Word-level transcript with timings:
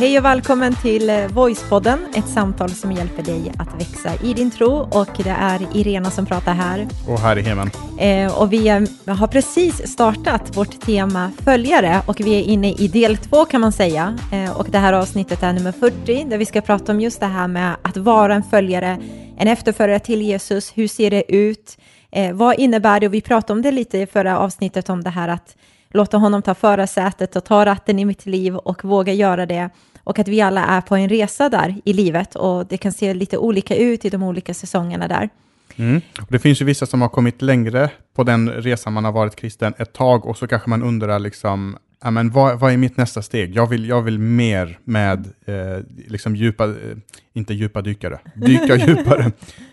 Hej 0.00 0.18
och 0.18 0.24
välkommen 0.24 0.74
till 0.74 1.10
eh, 1.10 1.26
Voicepodden, 1.28 1.98
ett 2.14 2.28
samtal 2.28 2.70
som 2.70 2.92
hjälper 2.92 3.22
dig 3.22 3.52
att 3.58 3.80
växa 3.80 4.24
i 4.24 4.34
din 4.34 4.50
tro. 4.50 4.72
Och 4.72 5.08
det 5.24 5.36
är 5.38 5.76
Irena 5.76 6.10
som 6.10 6.26
pratar 6.26 6.54
här. 6.54 6.88
Och 7.08 7.20
här 7.20 7.36
är 7.36 7.42
Heman. 7.42 7.70
Eh, 7.98 8.40
och 8.40 8.52
vi 8.52 8.68
har 9.06 9.26
precis 9.26 9.92
startat 9.92 10.56
vårt 10.56 10.80
tema 10.80 11.30
följare 11.44 12.02
och 12.06 12.20
vi 12.20 12.40
är 12.40 12.42
inne 12.42 12.72
i 12.72 12.88
del 12.88 13.16
två 13.16 13.44
kan 13.44 13.60
man 13.60 13.72
säga. 13.72 14.18
Eh, 14.32 14.58
och 14.58 14.66
det 14.70 14.78
här 14.78 14.92
avsnittet 14.92 15.42
är 15.42 15.52
nummer 15.52 15.72
40 15.72 16.24
där 16.24 16.38
vi 16.38 16.46
ska 16.46 16.60
prata 16.60 16.92
om 16.92 17.00
just 17.00 17.20
det 17.20 17.26
här 17.26 17.48
med 17.48 17.76
att 17.82 17.96
vara 17.96 18.34
en 18.34 18.42
följare, 18.42 18.98
en 19.38 19.48
efterföljare 19.48 20.00
till 20.00 20.22
Jesus. 20.22 20.72
Hur 20.74 20.88
ser 20.88 21.10
det 21.10 21.34
ut? 21.34 21.78
Eh, 22.10 22.32
vad 22.32 22.58
innebär 22.58 23.00
det? 23.00 23.06
Och 23.06 23.14
vi 23.14 23.20
pratade 23.20 23.52
om 23.52 23.62
det 23.62 23.72
lite 23.72 23.98
i 23.98 24.06
förra 24.06 24.38
avsnittet 24.38 24.90
om 24.90 25.04
det 25.04 25.10
här 25.10 25.28
att 25.28 25.56
låta 25.90 26.16
honom 26.16 26.42
ta 26.42 26.54
förarsätet 26.54 27.36
och 27.36 27.44
ta 27.44 27.66
ratten 27.66 27.98
i 27.98 28.04
mitt 28.04 28.26
liv 28.26 28.56
och 28.56 28.84
våga 28.84 29.12
göra 29.12 29.46
det. 29.46 29.70
Och 30.04 30.18
att 30.18 30.28
vi 30.28 30.40
alla 30.40 30.64
är 30.64 30.80
på 30.80 30.96
en 30.96 31.08
resa 31.08 31.48
där 31.48 31.76
i 31.84 31.92
livet 31.92 32.34
och 32.34 32.66
det 32.66 32.76
kan 32.76 32.92
se 32.92 33.14
lite 33.14 33.38
olika 33.38 33.76
ut 33.76 34.04
i 34.04 34.10
de 34.10 34.22
olika 34.22 34.54
säsongerna 34.54 35.08
där. 35.08 35.28
Mm. 35.76 36.00
Det 36.28 36.38
finns 36.38 36.60
ju 36.60 36.64
vissa 36.64 36.86
som 36.86 37.02
har 37.02 37.08
kommit 37.08 37.42
längre 37.42 37.90
på 38.14 38.24
den 38.24 38.50
resan 38.50 38.92
man 38.92 39.04
har 39.04 39.12
varit 39.12 39.36
kristen 39.36 39.74
ett 39.78 39.92
tag 39.92 40.26
och 40.26 40.36
så 40.36 40.46
kanske 40.46 40.70
man 40.70 40.82
undrar 40.82 41.18
liksom, 41.18 41.76
ja, 42.02 42.10
men 42.10 42.30
vad, 42.30 42.60
vad 42.60 42.72
är 42.72 42.76
mitt 42.76 42.96
nästa 42.96 43.22
steg? 43.22 43.56
Jag 43.56 43.66
vill, 43.66 43.88
jag 43.88 44.02
vill 44.02 44.18
mer 44.18 44.78
med 44.84 45.26
eh, 45.46 45.84
liksom 46.06 46.36
djupa, 46.36 46.64
eh, 46.64 46.96
inte 47.32 47.54
djupa 47.54 47.82
dykare, 47.82 48.18
dyka 48.34 48.76
djupare. 48.86 49.32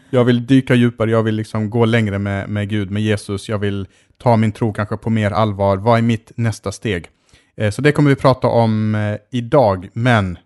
Jag 0.09 0.25
vill 0.25 0.45
dyka 0.45 0.75
djupare, 0.75 1.11
jag 1.11 1.23
vill 1.23 1.35
liksom 1.35 1.69
gå 1.69 1.85
längre 1.85 2.19
med, 2.19 2.49
med 2.49 2.69
Gud, 2.69 2.91
med 2.91 3.03
Jesus, 3.03 3.49
jag 3.49 3.57
vill 3.57 3.87
ta 4.17 4.37
min 4.37 4.51
tro 4.51 4.73
kanske 4.73 4.97
på 4.97 5.09
mer 5.09 5.31
allvar. 5.31 5.77
Vad 5.77 5.97
är 5.97 6.01
mitt 6.01 6.31
nästa 6.35 6.71
steg? 6.71 7.07
Eh, 7.57 7.71
så 7.71 7.81
det 7.81 7.91
kommer 7.91 8.09
vi 8.09 8.15
prata 8.15 8.47
om 8.47 8.95
eh, 8.95 9.17
idag, 9.31 9.89
men 9.93 10.37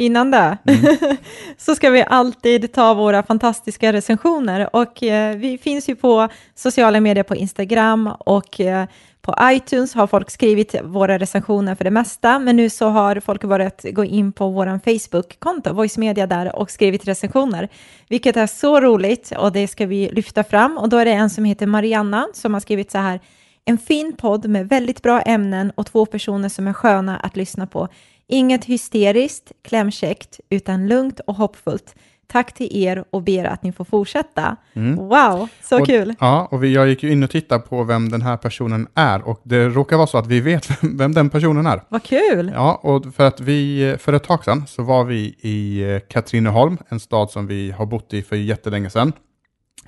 Innan 0.00 0.30
det 0.30 0.58
mm. 0.66 0.96
så 1.58 1.74
ska 1.74 1.90
vi 1.90 2.04
alltid 2.08 2.72
ta 2.72 2.94
våra 2.94 3.22
fantastiska 3.22 3.92
recensioner 3.92 4.76
och 4.76 5.02
eh, 5.02 5.36
vi 5.36 5.58
finns 5.58 5.88
ju 5.88 5.96
på 5.96 6.28
sociala 6.54 7.00
medier 7.00 7.24
på 7.24 7.36
Instagram 7.36 8.06
och 8.18 8.60
eh, 8.60 8.86
på 9.22 9.34
iTunes 9.42 9.94
har 9.94 10.06
folk 10.06 10.30
skrivit 10.30 10.74
våra 10.84 11.18
recensioner 11.18 11.74
för 11.74 11.84
det 11.84 11.90
mesta, 11.90 12.38
men 12.38 12.56
nu 12.56 12.70
så 12.70 12.88
har 12.88 13.20
folk 13.20 13.44
börjat 13.44 13.84
gå 13.92 14.04
in 14.04 14.32
på 14.32 14.48
vår 14.48 14.66
Facebook-konto, 14.84 15.72
Voice 15.72 15.98
Media 15.98 16.26
där, 16.26 16.56
och 16.56 16.70
skrivit 16.70 17.08
recensioner, 17.08 17.68
vilket 18.08 18.36
är 18.36 18.46
så 18.46 18.80
roligt 18.80 19.32
och 19.38 19.52
det 19.52 19.68
ska 19.68 19.86
vi 19.86 20.08
lyfta 20.12 20.44
fram. 20.44 20.78
Och 20.78 20.88
då 20.88 20.96
är 20.96 21.04
det 21.04 21.12
en 21.12 21.30
som 21.30 21.44
heter 21.44 21.66
Marianna 21.66 22.28
som 22.34 22.54
har 22.54 22.60
skrivit 22.60 22.90
så 22.90 22.98
här, 22.98 23.20
en 23.64 23.78
fin 23.78 24.16
podd 24.16 24.48
med 24.48 24.68
väldigt 24.68 25.02
bra 25.02 25.20
ämnen 25.20 25.72
och 25.74 25.86
två 25.86 26.06
personer 26.06 26.48
som 26.48 26.68
är 26.68 26.72
sköna 26.72 27.16
att 27.16 27.36
lyssna 27.36 27.66
på. 27.66 27.88
Inget 28.28 28.64
hysteriskt, 28.64 29.52
klämkäckt, 29.62 30.40
utan 30.50 30.88
lugnt 30.88 31.20
och 31.26 31.34
hoppfullt. 31.34 31.94
Tack 32.26 32.54
till 32.54 32.76
er 32.84 33.04
och 33.10 33.22
ber 33.22 33.44
att 33.44 33.62
ni 33.62 33.72
får 33.72 33.84
fortsätta. 33.84 34.56
Mm. 34.72 34.96
Wow, 34.96 35.48
så 35.62 35.80
och, 35.80 35.86
kul! 35.86 36.14
Ja, 36.20 36.48
och 36.50 36.64
vi, 36.64 36.74
jag 36.74 36.88
gick 36.88 37.02
ju 37.02 37.12
in 37.12 37.22
och 37.22 37.30
tittade 37.30 37.60
på 37.60 37.84
vem 37.84 38.08
den 38.08 38.22
här 38.22 38.36
personen 38.36 38.86
är 38.94 39.28
och 39.28 39.40
det 39.44 39.68
råkar 39.68 39.96
vara 39.96 40.06
så 40.06 40.18
att 40.18 40.26
vi 40.26 40.40
vet 40.40 40.70
vem, 40.82 40.96
vem 40.96 41.14
den 41.14 41.30
personen 41.30 41.66
är. 41.66 41.82
Vad 41.88 42.02
kul! 42.02 42.52
Ja, 42.54 42.80
och 42.82 43.14
för 43.14 43.26
att 43.26 43.40
vi, 43.40 43.96
för 43.98 44.12
ett 44.12 44.24
tag 44.24 44.44
sedan 44.44 44.66
så 44.66 44.82
var 44.82 45.04
vi 45.04 45.34
i 45.40 45.82
eh, 45.94 46.00
Katrineholm, 46.08 46.78
en 46.88 47.00
stad 47.00 47.30
som 47.30 47.46
vi 47.46 47.70
har 47.70 47.86
bott 47.86 48.12
i 48.12 48.22
för 48.22 48.36
jättelänge 48.36 48.90
sedan. 48.90 49.12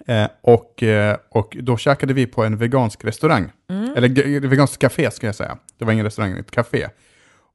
Eh, 0.07 0.27
och, 0.41 0.83
eh, 0.83 1.17
och 1.29 1.57
då 1.61 1.77
käkade 1.77 2.15
vi 2.15 2.27
på 2.27 2.45
en 2.45 2.57
vegansk 2.57 3.05
restaurang, 3.05 3.53
mm. 3.71 3.93
eller 3.97 4.41
vegansk 4.49 4.81
café 4.81 5.11
ska 5.11 5.27
jag 5.27 5.35
säga. 5.35 5.59
Det 5.79 5.85
var 5.85 5.93
ingen 5.93 6.05
restaurang, 6.05 6.39
ett 6.39 6.51
café. 6.51 6.89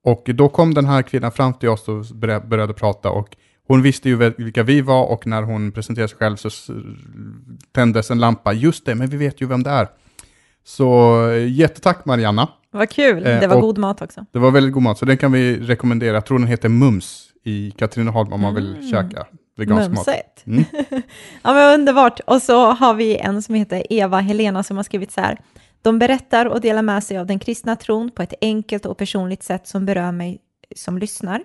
Och 0.04 0.24
då 0.26 0.50
kom 0.50 0.74
den 0.74 0.86
här 0.86 1.02
kvinnan 1.02 1.32
fram 1.32 1.54
till 1.54 1.70
oss 1.70 1.88
och 1.88 2.06
började 2.16 2.74
prata 2.74 3.10
och 3.10 3.36
hon 3.68 3.82
visste 3.82 4.10
ju 4.10 4.16
vilka 4.38 4.64
vi 4.64 4.82
var 4.82 5.06
och 5.06 5.28
när 5.28 5.42
hon 5.42 5.72
presenterade 5.72 6.08
sig 6.08 6.18
själv 6.18 6.36
så 6.36 6.50
tändes 7.72 8.12
en 8.12 8.20
lampa. 8.20 8.54
Just 8.54 8.86
det, 8.86 8.96
men 8.96 9.08
vi 9.08 9.18
vet 9.18 9.42
ju 9.42 9.48
vem 9.48 9.64
det 9.64 9.70
är. 9.70 9.88
Så 10.64 11.22
jättetack 11.50 12.06
Marianna. 12.06 12.50
Vad 12.72 12.90
kul, 12.90 13.28
eh, 13.28 13.40
det 13.40 13.48
var 13.48 13.62
god 13.62 13.78
mat 13.78 14.02
också. 14.02 14.26
Det 14.32 14.40
var 14.40 14.52
väldigt 14.52 14.74
god 14.74 14.84
mat, 14.84 14.98
så 14.98 15.06
den 15.06 15.18
kan 15.18 15.32
vi 15.32 15.60
rekommendera. 15.60 16.14
Jag 16.14 16.26
tror 16.26 16.40
den 16.40 16.48
heter 16.48 16.70
Mums 16.70 17.28
i 17.44 17.72
Katrineholm 17.72 18.34
om 18.34 18.42
man 18.42 18.56
vill 18.56 18.76
mm. 18.76 18.92
käka 18.92 19.28
vegansk 19.58 19.92
mat. 19.92 20.44
Mm. 20.46 20.64
ja 21.42 21.54
men 21.54 21.80
underbart. 21.80 22.20
Och 22.20 22.42
så 22.42 22.72
har 22.72 22.94
vi 22.94 23.18
en 23.18 23.42
som 23.42 23.56
heter 23.56 23.84
Eva 23.90 24.20
Helena 24.20 24.64
som 24.64 24.78
har 24.78 24.84
skrivit 24.84 25.12
så 25.12 25.22
här. 25.22 25.38
De 25.82 26.00
berättar 26.00 26.46
och 26.46 26.62
delar 26.62 26.82
med 26.82 27.04
sig 27.04 27.18
av 27.18 27.26
den 27.26 27.40
kristna 27.40 27.76
tron 27.76 28.12
på 28.12 28.22
ett 28.22 28.34
enkelt 28.42 28.86
och 28.86 28.98
personligt 28.98 29.44
sätt 29.44 29.68
som 29.68 29.86
berör 29.86 30.12
mig 30.12 30.40
som 30.76 30.98
lyssnar. 30.98 31.44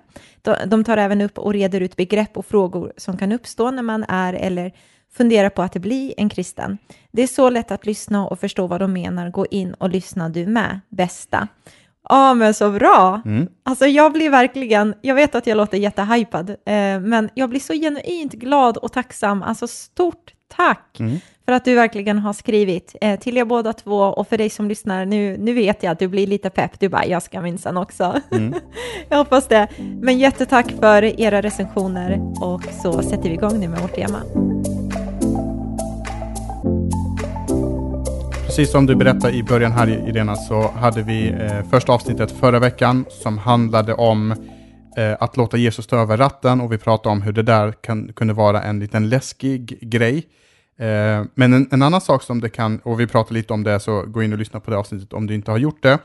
De 0.66 0.84
tar 0.84 0.96
även 0.96 1.20
upp 1.20 1.38
och 1.38 1.52
reder 1.52 1.80
ut 1.80 1.96
begrepp 1.96 2.36
och 2.36 2.46
frågor 2.46 2.92
som 2.96 3.16
kan 3.16 3.32
uppstå 3.32 3.70
när 3.70 3.82
man 3.82 4.04
är 4.08 4.34
eller 4.34 4.72
funderar 5.12 5.48
på 5.48 5.62
att 5.62 5.76
bli 5.76 6.14
en 6.16 6.28
kristen. 6.28 6.78
Det 7.10 7.22
är 7.22 7.26
så 7.26 7.50
lätt 7.50 7.70
att 7.70 7.86
lyssna 7.86 8.26
och 8.26 8.40
förstå 8.40 8.66
vad 8.66 8.80
de 8.80 8.92
menar. 8.92 9.30
Gå 9.30 9.46
in 9.46 9.74
och 9.74 9.90
lyssna 9.90 10.28
du 10.28 10.46
med, 10.46 10.80
bästa. 10.88 11.48
Ja, 12.12 12.34
men 12.34 12.54
så 12.54 12.70
bra. 12.70 13.22
Mm. 13.24 13.48
Alltså 13.62 13.86
jag 13.86 14.12
blir 14.12 14.30
verkligen, 14.30 14.94
jag 15.00 15.14
vet 15.14 15.34
att 15.34 15.46
jag 15.46 15.56
låter 15.56 15.78
jättehypad, 15.78 16.50
eh, 16.50 17.00
men 17.00 17.30
jag 17.34 17.50
blir 17.50 17.60
så 17.60 17.72
genuint 17.72 18.32
glad 18.32 18.76
och 18.76 18.92
tacksam. 18.92 19.42
Alltså 19.42 19.68
stort 19.68 20.32
tack 20.56 21.00
mm. 21.00 21.18
för 21.44 21.52
att 21.52 21.64
du 21.64 21.74
verkligen 21.74 22.18
har 22.18 22.32
skrivit 22.32 22.96
eh, 23.00 23.20
till 23.20 23.38
er 23.38 23.44
båda 23.44 23.72
två 23.72 23.98
och 23.98 24.28
för 24.28 24.38
dig 24.38 24.50
som 24.50 24.68
lyssnar, 24.68 25.04
nu, 25.04 25.36
nu 25.38 25.52
vet 25.52 25.82
jag 25.82 25.90
att 25.90 25.98
du 25.98 26.08
blir 26.08 26.26
lite 26.26 26.50
pepp, 26.50 26.80
du 26.80 26.88
bara, 26.88 27.06
jag 27.06 27.22
ska 27.22 27.40
minsann 27.40 27.76
också. 27.76 28.20
Mm. 28.30 28.54
jag 29.08 29.18
hoppas 29.18 29.48
det. 29.48 29.68
Men 30.00 30.18
jättetack 30.18 30.72
för 30.80 31.20
era 31.20 31.42
recensioner 31.42 32.20
och 32.40 32.62
så 32.82 33.02
sätter 33.02 33.28
vi 33.28 33.34
igång 33.34 33.60
nu 33.60 33.68
med 33.68 33.80
vårt 33.80 33.94
tema. 33.94 34.22
Precis 38.52 38.70
som 38.70 38.86
du 38.86 38.94
berättade 38.94 39.32
i 39.32 39.42
början 39.42 39.72
här 39.72 40.08
Irena 40.08 40.36
så 40.36 40.68
hade 40.68 41.02
vi 41.02 41.28
eh, 41.28 41.70
första 41.70 41.92
avsnittet 41.92 42.30
förra 42.30 42.58
veckan 42.58 43.04
som 43.08 43.38
handlade 43.38 43.94
om 43.94 44.30
eh, 44.96 45.16
att 45.20 45.36
låta 45.36 45.56
Jesus 45.56 45.86
ta 45.86 45.96
över 45.96 46.16
ratten 46.16 46.60
och 46.60 46.72
vi 46.72 46.78
pratade 46.78 47.12
om 47.12 47.22
hur 47.22 47.32
det 47.32 47.42
där 47.42 47.72
kan, 47.72 48.12
kunde 48.12 48.34
vara 48.34 48.62
en 48.62 48.80
liten 48.80 49.08
läskig 49.08 49.78
grej. 49.90 50.16
Eh, 50.78 51.24
men 51.34 51.52
en, 51.52 51.68
en, 51.70 51.82
annan 51.82 52.00
sak 52.00 52.22
som 52.22 52.40
det 52.40 52.48
kan, 52.48 52.78
och 52.78 53.00
vi 53.00 53.06
pratade 53.06 53.34
lite 53.34 53.52
om 53.52 53.62
det, 53.62 53.80
så 53.80 54.02
gå 54.02 54.22
in 54.22 54.32
och 54.32 54.38
lyssna 54.38 54.60
på 54.60 54.70
det 54.70 54.76
avsnittet 54.76 55.12
om 55.12 55.26
du 55.26 55.34
inte 55.34 55.50
har 55.50 55.58
gjort 55.58 55.82
det. 55.82 55.98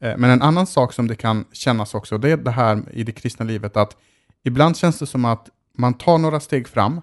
Eh, 0.00 0.16
men 0.16 0.30
en 0.30 0.42
annan 0.42 0.66
sak 0.66 0.92
som 0.92 1.06
det 1.06 1.16
kan 1.16 1.44
kännas 1.52 1.94
också, 1.94 2.18
det 2.18 2.30
är 2.30 2.36
det 2.36 2.50
här 2.50 2.82
i 2.92 3.02
det 3.02 3.12
kristna 3.12 3.44
livet 3.44 3.76
att 3.76 3.96
ibland 4.44 4.76
känns 4.76 4.98
det 4.98 5.06
som 5.06 5.24
att 5.24 5.48
man 5.78 5.94
tar 5.94 6.18
några 6.18 6.40
steg 6.40 6.68
fram 6.68 7.00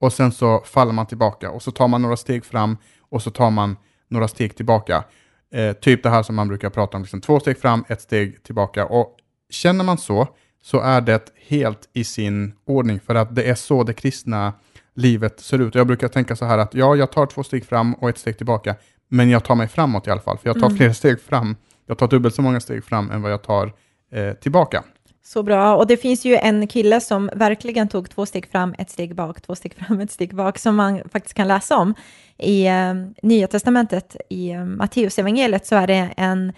och 0.00 0.12
sen 0.12 0.32
så 0.32 0.62
faller 0.64 0.92
man 0.92 1.06
tillbaka 1.06 1.50
och 1.50 1.62
så 1.62 1.70
tar 1.70 1.88
man 1.88 2.02
några 2.02 2.16
steg 2.16 2.44
fram 2.44 2.76
och 3.10 3.22
så 3.22 3.30
tar 3.30 3.50
man 3.50 3.76
några 4.10 4.28
steg 4.28 4.56
tillbaka. 4.56 5.04
Eh, 5.52 5.72
typ 5.72 6.02
det 6.02 6.10
här 6.10 6.22
som 6.22 6.34
man 6.34 6.48
brukar 6.48 6.70
prata 6.70 6.96
om, 6.96 7.02
liksom 7.02 7.20
två 7.20 7.40
steg 7.40 7.58
fram, 7.58 7.84
ett 7.88 8.00
steg 8.00 8.42
tillbaka. 8.42 8.86
Och 8.86 9.16
känner 9.50 9.84
man 9.84 9.98
så, 9.98 10.28
så 10.62 10.80
är 10.80 11.00
det 11.00 11.32
helt 11.48 11.88
i 11.92 12.04
sin 12.04 12.52
ordning, 12.66 13.00
för 13.00 13.14
att 13.14 13.34
det 13.34 13.44
är 13.44 13.54
så 13.54 13.82
det 13.82 13.92
kristna 13.92 14.52
livet 14.94 15.40
ser 15.40 15.58
ut. 15.58 15.74
Och 15.74 15.80
jag 15.80 15.86
brukar 15.86 16.08
tänka 16.08 16.36
så 16.36 16.44
här 16.44 16.58
att 16.58 16.74
ja, 16.74 16.96
jag 16.96 17.12
tar 17.12 17.26
två 17.26 17.42
steg 17.42 17.64
fram 17.64 17.94
och 17.94 18.08
ett 18.08 18.18
steg 18.18 18.36
tillbaka, 18.36 18.74
men 19.08 19.30
jag 19.30 19.44
tar 19.44 19.54
mig 19.54 19.68
framåt 19.68 20.06
i 20.06 20.10
alla 20.10 20.20
fall, 20.20 20.38
för 20.38 20.48
jag 20.48 20.60
tar 20.60 20.66
mm. 20.66 20.76
fler 20.76 20.92
steg 20.92 21.20
fram. 21.20 21.56
Jag 21.86 21.98
tar 21.98 22.08
dubbelt 22.08 22.34
så 22.34 22.42
många 22.42 22.60
steg 22.60 22.84
fram 22.84 23.10
än 23.10 23.22
vad 23.22 23.32
jag 23.32 23.42
tar 23.42 23.72
eh, 24.12 24.32
tillbaka. 24.32 24.84
Så 25.22 25.42
bra. 25.42 25.76
Och 25.76 25.86
det 25.86 25.96
finns 25.96 26.24
ju 26.24 26.36
en 26.36 26.66
kille 26.66 27.00
som 27.00 27.30
verkligen 27.34 27.88
tog 27.88 28.10
två 28.10 28.26
steg 28.26 28.46
fram, 28.46 28.74
ett 28.78 28.90
steg 28.90 29.14
bak, 29.14 29.40
två 29.40 29.54
steg 29.54 29.74
fram, 29.74 30.00
ett 30.00 30.10
steg 30.10 30.34
bak, 30.34 30.58
som 30.58 30.76
man 30.76 31.00
faktiskt 31.12 31.34
kan 31.34 31.48
läsa 31.48 31.76
om 31.76 31.94
i 32.38 32.66
eh, 32.66 32.94
Nya 33.22 33.46
Testamentet, 33.46 34.16
i 34.28 34.50
eh, 34.50 34.64
Matteusevangeliet 34.64 35.66
så 35.66 35.76
är 35.76 35.86
det 35.86 36.10
en, 36.16 36.52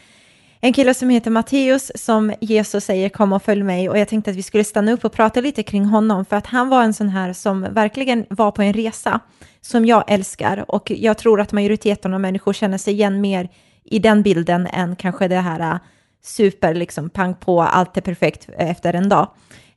en 0.60 0.72
kille 0.72 0.94
som 0.94 1.10
heter 1.10 1.30
Matteus 1.30 1.92
som 1.94 2.34
Jesus 2.40 2.84
säger 2.84 3.08
kom 3.08 3.32
och 3.32 3.42
följ 3.42 3.62
mig. 3.62 3.88
Och 3.88 3.98
jag 3.98 4.08
tänkte 4.08 4.30
att 4.30 4.36
vi 4.36 4.42
skulle 4.42 4.64
stanna 4.64 4.92
upp 4.92 5.04
och 5.04 5.12
prata 5.12 5.40
lite 5.40 5.62
kring 5.62 5.84
honom 5.84 6.24
för 6.24 6.36
att 6.36 6.46
han 6.46 6.68
var 6.68 6.82
en 6.82 6.94
sån 6.94 7.08
här 7.08 7.32
som 7.32 7.66
verkligen 7.70 8.26
var 8.30 8.50
på 8.50 8.62
en 8.62 8.72
resa 8.72 9.20
som 9.60 9.86
jag 9.86 10.04
älskar. 10.06 10.64
Och 10.70 10.90
jag 10.90 11.18
tror 11.18 11.40
att 11.40 11.52
majoriteten 11.52 12.14
av 12.14 12.20
människor 12.20 12.52
känner 12.52 12.78
sig 12.78 12.94
igen 12.94 13.20
mer 13.20 13.48
i 13.84 13.98
den 13.98 14.22
bilden 14.22 14.66
än 14.66 14.96
kanske 14.96 15.28
det 15.28 15.40
här 15.40 15.60
eh, 15.60 15.78
super, 16.22 16.74
liksom 16.74 17.10
pang 17.10 17.34
på, 17.34 17.62
allt 17.62 17.96
är 17.96 18.00
perfekt 18.00 18.48
efter 18.56 18.94
en 18.94 19.08
dag. 19.08 19.28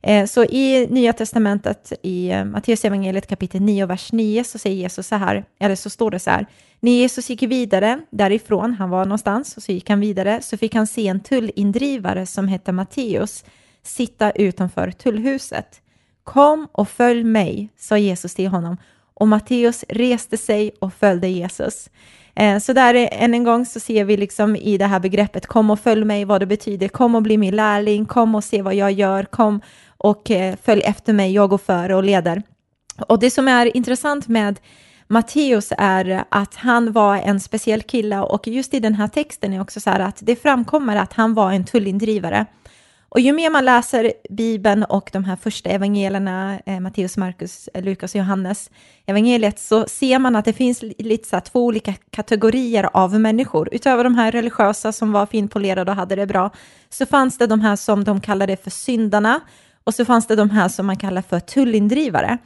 Eh, 0.02 0.26
så 0.26 0.44
i 0.44 0.86
Nya 0.90 1.12
Testamentet, 1.12 1.92
i 2.02 2.30
eh, 2.30 2.44
Matteus 2.44 2.84
evangeliet 2.84 3.26
kapitel 3.26 3.62
9, 3.62 3.86
vers 3.86 4.12
9, 4.12 4.44
så 4.44 4.58
säger 4.58 4.76
Jesus 4.76 5.06
så 5.06 5.16
här, 5.16 5.44
eller 5.60 5.74
så 5.74 5.90
står 5.90 6.10
det 6.10 6.18
så 6.18 6.30
här, 6.30 6.46
när 6.80 6.92
Jesus 6.92 7.30
gick 7.30 7.42
vidare 7.42 8.00
därifrån, 8.10 8.74
han 8.74 8.90
var 8.90 9.04
någonstans, 9.04 9.56
och 9.56 9.62
så 9.62 9.72
gick 9.72 9.88
han 9.88 10.00
vidare, 10.00 10.42
så 10.42 10.56
fick 10.56 10.74
han 10.74 10.86
se 10.86 11.08
en 11.08 11.20
tullindrivare 11.20 12.26
som 12.26 12.48
hette 12.48 12.72
Matteus 12.72 13.44
sitta 13.82 14.30
utanför 14.30 14.90
tullhuset. 14.90 15.80
Kom 16.24 16.68
och 16.72 16.88
följ 16.88 17.24
mig, 17.24 17.68
sa 17.76 17.98
Jesus 17.98 18.34
till 18.34 18.48
honom, 18.48 18.76
och 19.14 19.28
Matteus 19.28 19.84
reste 19.88 20.36
sig 20.36 20.70
och 20.80 20.94
följde 20.94 21.28
Jesus. 21.28 21.90
Eh, 22.36 22.58
så 22.58 22.72
där 22.72 22.94
eh, 22.94 23.22
än 23.22 23.34
en 23.34 23.44
gång 23.44 23.66
så 23.66 23.80
ser 23.80 24.04
vi 24.04 24.16
liksom 24.16 24.56
i 24.56 24.78
det 24.78 24.86
här 24.86 25.00
begreppet 25.00 25.46
kom 25.46 25.70
och 25.70 25.80
följ 25.80 26.04
mig 26.04 26.24
vad 26.24 26.40
det 26.40 26.46
betyder, 26.46 26.88
kom 26.88 27.14
och 27.14 27.22
bli 27.22 27.38
min 27.38 27.56
lärling, 27.56 28.06
kom 28.06 28.34
och 28.34 28.44
se 28.44 28.62
vad 28.62 28.74
jag 28.74 28.92
gör, 28.92 29.24
kom 29.24 29.60
och 29.96 30.30
eh, 30.30 30.56
följ 30.62 30.82
efter 30.82 31.12
mig, 31.12 31.32
jag 31.32 31.50
går 31.50 31.58
före 31.58 31.94
och 31.94 32.04
leder. 32.04 32.42
Och 33.08 33.18
det 33.18 33.30
som 33.30 33.48
är 33.48 33.76
intressant 33.76 34.28
med 34.28 34.60
Matteus 35.08 35.72
är 35.78 36.24
att 36.28 36.54
han 36.54 36.92
var 36.92 37.16
en 37.16 37.40
speciell 37.40 37.82
kille 37.82 38.20
och 38.20 38.48
just 38.48 38.74
i 38.74 38.80
den 38.80 38.94
här 38.94 39.08
texten 39.08 39.52
är 39.52 39.60
också 39.60 39.80
så 39.80 39.90
här 39.90 40.00
att 40.00 40.18
det 40.20 40.36
framkommer 40.36 40.96
att 40.96 41.12
han 41.12 41.34
var 41.34 41.52
en 41.52 41.64
tullindrivare. 41.64 42.46
Och 43.08 43.20
ju 43.20 43.32
mer 43.32 43.50
man 43.50 43.64
läser 43.64 44.12
Bibeln 44.30 44.84
och 44.84 45.10
de 45.12 45.24
här 45.24 45.36
första 45.36 45.70
evangelierna, 45.70 46.60
eh, 46.66 46.80
Matteus, 46.80 47.16
Markus, 47.16 47.68
eh, 47.74 47.84
Lukas 47.84 48.14
och 48.14 48.18
Johannes, 48.18 48.70
evangeliet, 49.06 49.58
så 49.58 49.86
ser 49.88 50.18
man 50.18 50.36
att 50.36 50.44
det 50.44 50.52
finns 50.52 50.82
lite 50.98 51.28
så 51.28 51.36
här, 51.36 51.40
två 51.40 51.64
olika 51.64 51.94
kategorier 52.10 52.88
av 52.92 53.20
människor. 53.20 53.68
Utöver 53.72 54.04
de 54.04 54.14
här 54.14 54.32
religiösa 54.32 54.92
som 54.92 55.12
var 55.12 55.26
finpolerade 55.26 55.90
och 55.90 55.96
hade 55.96 56.16
det 56.16 56.26
bra, 56.26 56.50
så 56.88 57.06
fanns 57.06 57.38
det 57.38 57.46
de 57.46 57.60
här 57.60 57.76
som 57.76 58.04
de 58.04 58.20
kallade 58.20 58.56
för 58.56 58.70
syndarna, 58.70 59.40
och 59.84 59.94
så 59.94 60.04
fanns 60.04 60.26
det 60.26 60.36
de 60.36 60.50
här 60.50 60.68
som 60.68 60.86
man 60.86 60.96
kallar 60.96 61.22
för 61.22 61.40
tullindrivare. 61.40 62.38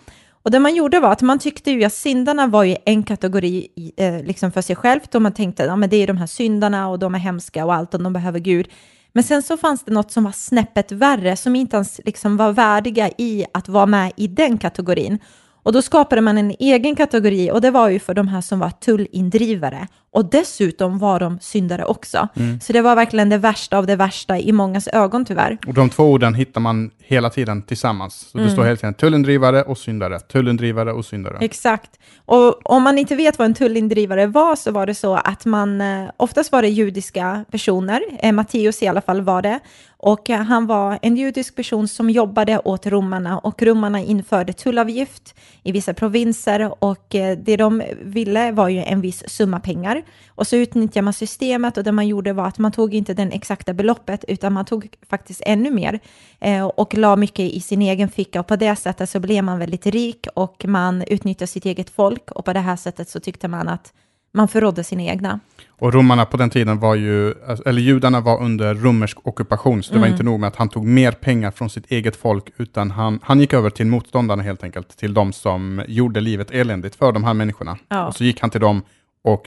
Och 0.42 0.50
det 0.50 0.58
man 0.58 0.74
gjorde 0.74 1.00
var 1.00 1.12
att 1.12 1.22
man 1.22 1.38
tyckte 1.38 1.70
ju 1.70 1.84
att 1.84 1.92
syndarna 1.92 2.46
var 2.46 2.64
ju 2.64 2.76
en 2.84 3.02
kategori 3.02 3.68
eh, 3.96 4.22
liksom 4.22 4.52
för 4.52 4.62
sig 4.62 4.76
självt 4.76 5.14
och 5.14 5.22
man 5.22 5.32
tänkte 5.32 5.72
att 5.72 5.80
ja, 5.80 5.86
det 5.86 5.96
är 5.96 6.06
de 6.06 6.16
här 6.16 6.26
syndarna 6.26 6.88
och 6.88 6.98
de 6.98 7.14
är 7.14 7.18
hemska 7.18 7.64
och 7.64 7.74
allt 7.74 7.94
och 7.94 8.02
de 8.02 8.12
behöver 8.12 8.38
Gud. 8.38 8.68
Men 9.12 9.24
sen 9.24 9.42
så 9.42 9.56
fanns 9.56 9.84
det 9.84 9.92
något 9.92 10.12
som 10.12 10.24
var 10.24 10.32
snäppet 10.32 10.92
värre 10.92 11.36
som 11.36 11.56
inte 11.56 11.76
ens 11.76 12.00
liksom 12.04 12.36
var 12.36 12.52
värdiga 12.52 13.10
i 13.18 13.44
att 13.54 13.68
vara 13.68 13.86
med 13.86 14.12
i 14.16 14.26
den 14.26 14.58
kategorin. 14.58 15.18
Och 15.62 15.72
då 15.72 15.82
skapade 15.82 16.20
man 16.20 16.38
en 16.38 16.54
egen 16.58 16.96
kategori 16.96 17.50
och 17.50 17.60
det 17.60 17.70
var 17.70 17.88
ju 17.88 17.98
för 17.98 18.14
de 18.14 18.28
här 18.28 18.40
som 18.40 18.58
var 18.58 18.70
tullindrivare. 18.70 19.88
Och 20.12 20.30
dessutom 20.30 20.98
var 20.98 21.20
de 21.20 21.38
syndare 21.40 21.84
också. 21.84 22.28
Mm. 22.36 22.60
Så 22.60 22.72
det 22.72 22.82
var 22.82 22.96
verkligen 22.96 23.28
det 23.28 23.38
värsta 23.38 23.78
av 23.78 23.86
det 23.86 23.96
värsta 23.96 24.38
i 24.38 24.52
mångas 24.52 24.88
ögon 24.88 25.24
tyvärr. 25.24 25.58
Och 25.66 25.74
de 25.74 25.90
två 25.90 26.04
orden 26.04 26.34
hittar 26.34 26.60
man 26.60 26.90
hela 26.98 27.30
tiden 27.30 27.62
tillsammans. 27.62 28.14
Så 28.14 28.38
det 28.38 28.44
mm. 28.44 28.54
står 28.54 28.64
hela 28.64 28.76
tiden 28.76 28.94
tullindrivare 28.94 29.62
och 29.62 29.78
syndare, 29.78 30.20
tullindrivare 30.20 30.92
och 30.92 31.04
syndare. 31.04 31.38
Exakt. 31.40 31.90
Och 32.26 32.70
om 32.70 32.82
man 32.82 32.98
inte 32.98 33.16
vet 33.16 33.38
vad 33.38 33.46
en 33.46 33.54
tullindrivare 33.54 34.26
var 34.26 34.56
så 34.56 34.70
var 34.70 34.86
det 34.86 34.94
så 34.94 35.14
att 35.14 35.44
man, 35.44 35.80
eh, 35.80 36.10
oftast 36.16 36.52
var 36.52 36.62
det 36.62 36.68
judiska 36.68 37.44
personer, 37.50 38.02
eh, 38.18 38.32
Matteus 38.32 38.82
i 38.82 38.88
alla 38.88 39.00
fall 39.00 39.20
var 39.20 39.42
det, 39.42 39.60
och 39.96 40.30
eh, 40.30 40.40
han 40.40 40.66
var 40.66 40.98
en 41.02 41.16
judisk 41.16 41.56
person 41.56 41.88
som 41.88 42.10
jobbade 42.10 42.58
åt 42.58 42.86
romarna 42.86 43.38
och 43.38 43.62
romarna 43.62 44.00
införde 44.00 44.52
tullavgift 44.52 45.34
i 45.62 45.72
vissa 45.72 45.94
provinser 45.94 46.84
och 46.84 47.06
det 47.38 47.56
de 47.56 47.82
ville 48.02 48.52
var 48.52 48.68
ju 48.68 48.78
en 48.78 49.00
viss 49.00 49.24
summa 49.26 49.60
pengar. 49.60 49.99
Och 50.28 50.46
så 50.46 50.56
utnyttjade 50.56 51.04
man 51.04 51.12
systemet 51.12 51.76
och 51.76 51.84
det 51.84 51.92
man 51.92 52.08
gjorde 52.08 52.32
var 52.32 52.46
att 52.46 52.58
man 52.58 52.72
tog 52.72 52.94
inte 52.94 53.14
den 53.14 53.32
exakta 53.32 53.74
beloppet 53.74 54.24
utan 54.28 54.52
man 54.52 54.64
tog 54.64 54.88
faktiskt 55.10 55.42
ännu 55.46 55.70
mer 55.70 56.00
eh, 56.40 56.64
och 56.64 56.94
la 56.94 57.16
mycket 57.16 57.52
i 57.52 57.60
sin 57.60 57.82
egen 57.82 58.08
ficka 58.08 58.40
och 58.40 58.46
på 58.46 58.56
det 58.56 58.76
sättet 58.76 59.10
så 59.10 59.20
blev 59.20 59.44
man 59.44 59.58
väldigt 59.58 59.86
rik 59.86 60.26
och 60.34 60.64
man 60.68 61.02
utnyttjade 61.02 61.46
sitt 61.46 61.64
eget 61.64 61.90
folk 61.90 62.30
och 62.30 62.44
på 62.44 62.52
det 62.52 62.60
här 62.60 62.76
sättet 62.76 63.08
så 63.08 63.20
tyckte 63.20 63.48
man 63.48 63.68
att 63.68 63.92
man 64.32 64.48
förrådde 64.48 64.84
sina 64.84 65.02
egna. 65.02 65.40
Och 65.68 65.94
romarna 65.94 66.24
på 66.26 66.36
den 66.36 66.50
tiden 66.50 66.78
var 66.78 66.94
ju, 66.94 67.34
eller 67.66 67.80
judarna 67.80 68.20
var 68.20 68.42
under 68.42 68.74
romersk 68.74 69.18
ockupation, 69.22 69.82
så 69.82 69.92
det 69.92 69.96
mm. 69.96 70.00
var 70.00 70.12
inte 70.12 70.22
nog 70.22 70.40
med 70.40 70.48
att 70.48 70.56
han 70.56 70.68
tog 70.68 70.86
mer 70.86 71.12
pengar 71.12 71.50
från 71.50 71.70
sitt 71.70 71.90
eget 71.90 72.16
folk, 72.16 72.44
utan 72.56 72.90
han, 72.90 73.20
han 73.22 73.40
gick 73.40 73.52
över 73.52 73.70
till 73.70 73.86
motståndarna 73.86 74.42
helt 74.42 74.64
enkelt, 74.64 74.96
till 74.96 75.14
de 75.14 75.32
som 75.32 75.82
gjorde 75.88 76.20
livet 76.20 76.50
eländigt 76.50 76.94
för 76.94 77.12
de 77.12 77.24
här 77.24 77.34
människorna. 77.34 77.78
Ja. 77.88 78.06
Och 78.06 78.16
så 78.16 78.24
gick 78.24 78.40
han 78.40 78.50
till 78.50 78.60
dem 78.60 78.82
och 79.24 79.44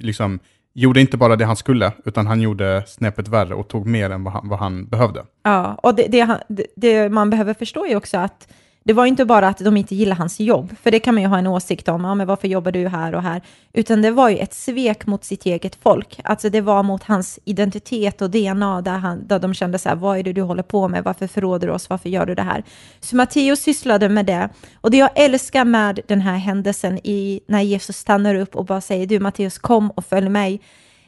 liksom 0.00 0.38
gjorde 0.74 1.00
inte 1.00 1.16
bara 1.16 1.36
det 1.36 1.44
han 1.44 1.56
skulle, 1.56 1.92
utan 2.04 2.26
han 2.26 2.40
gjorde 2.40 2.84
snäppet 2.86 3.28
värre 3.28 3.54
och 3.54 3.68
tog 3.68 3.86
mer 3.86 4.10
än 4.10 4.24
vad 4.24 4.32
han, 4.32 4.48
vad 4.48 4.58
han 4.58 4.86
behövde. 4.86 5.24
Ja, 5.42 5.74
och 5.74 5.94
det, 5.94 6.06
det, 6.08 6.66
det 6.76 7.08
man 7.08 7.30
behöver 7.30 7.54
förstå 7.54 7.86
är 7.86 7.96
också 7.96 8.18
att 8.18 8.48
det 8.84 8.92
var 8.92 9.06
inte 9.06 9.24
bara 9.24 9.48
att 9.48 9.58
de 9.58 9.76
inte 9.76 9.94
gillade 9.94 10.18
hans 10.18 10.40
jobb, 10.40 10.74
för 10.82 10.90
det 10.90 11.00
kan 11.00 11.14
man 11.14 11.22
ju 11.22 11.28
ha 11.28 11.38
en 11.38 11.46
åsikt 11.46 11.88
om, 11.88 12.04
ja, 12.04 12.14
men 12.14 12.26
varför 12.26 12.48
jobbar 12.48 12.72
du 12.72 12.88
här 12.88 13.14
och 13.14 13.22
här? 13.22 13.42
Utan 13.72 14.02
det 14.02 14.10
var 14.10 14.28
ju 14.28 14.36
ett 14.36 14.54
svek 14.54 15.06
mot 15.06 15.24
sitt 15.24 15.46
eget 15.46 15.78
folk. 15.82 16.20
Alltså 16.24 16.50
det 16.50 16.60
var 16.60 16.82
mot 16.82 17.02
hans 17.02 17.38
identitet 17.44 18.22
och 18.22 18.30
DNA, 18.30 18.80
där, 18.80 18.98
han, 18.98 19.26
där 19.26 19.38
de 19.38 19.54
kände 19.54 19.78
så 19.78 19.88
här, 19.88 19.96
vad 19.96 20.18
är 20.18 20.22
det 20.22 20.32
du 20.32 20.42
håller 20.42 20.62
på 20.62 20.88
med? 20.88 21.04
Varför 21.04 21.26
förråder 21.26 21.66
du 21.66 21.72
oss? 21.72 21.90
Varför 21.90 22.08
gör 22.08 22.26
du 22.26 22.34
det 22.34 22.42
här? 22.42 22.64
Så 23.00 23.16
Matteus 23.16 23.60
sysslade 23.60 24.08
med 24.08 24.26
det. 24.26 24.48
Och 24.80 24.90
det 24.90 24.96
jag 24.96 25.10
älskar 25.14 25.64
med 25.64 26.00
den 26.08 26.20
här 26.20 26.36
händelsen, 26.36 26.98
i, 27.04 27.40
när 27.46 27.60
Jesus 27.60 27.96
stannar 27.96 28.34
upp 28.34 28.56
och 28.56 28.64
bara 28.64 28.80
säger, 28.80 29.06
du 29.06 29.20
Matteus, 29.20 29.58
kom 29.58 29.90
och 29.90 30.04
följ 30.04 30.28
mig 30.28 30.60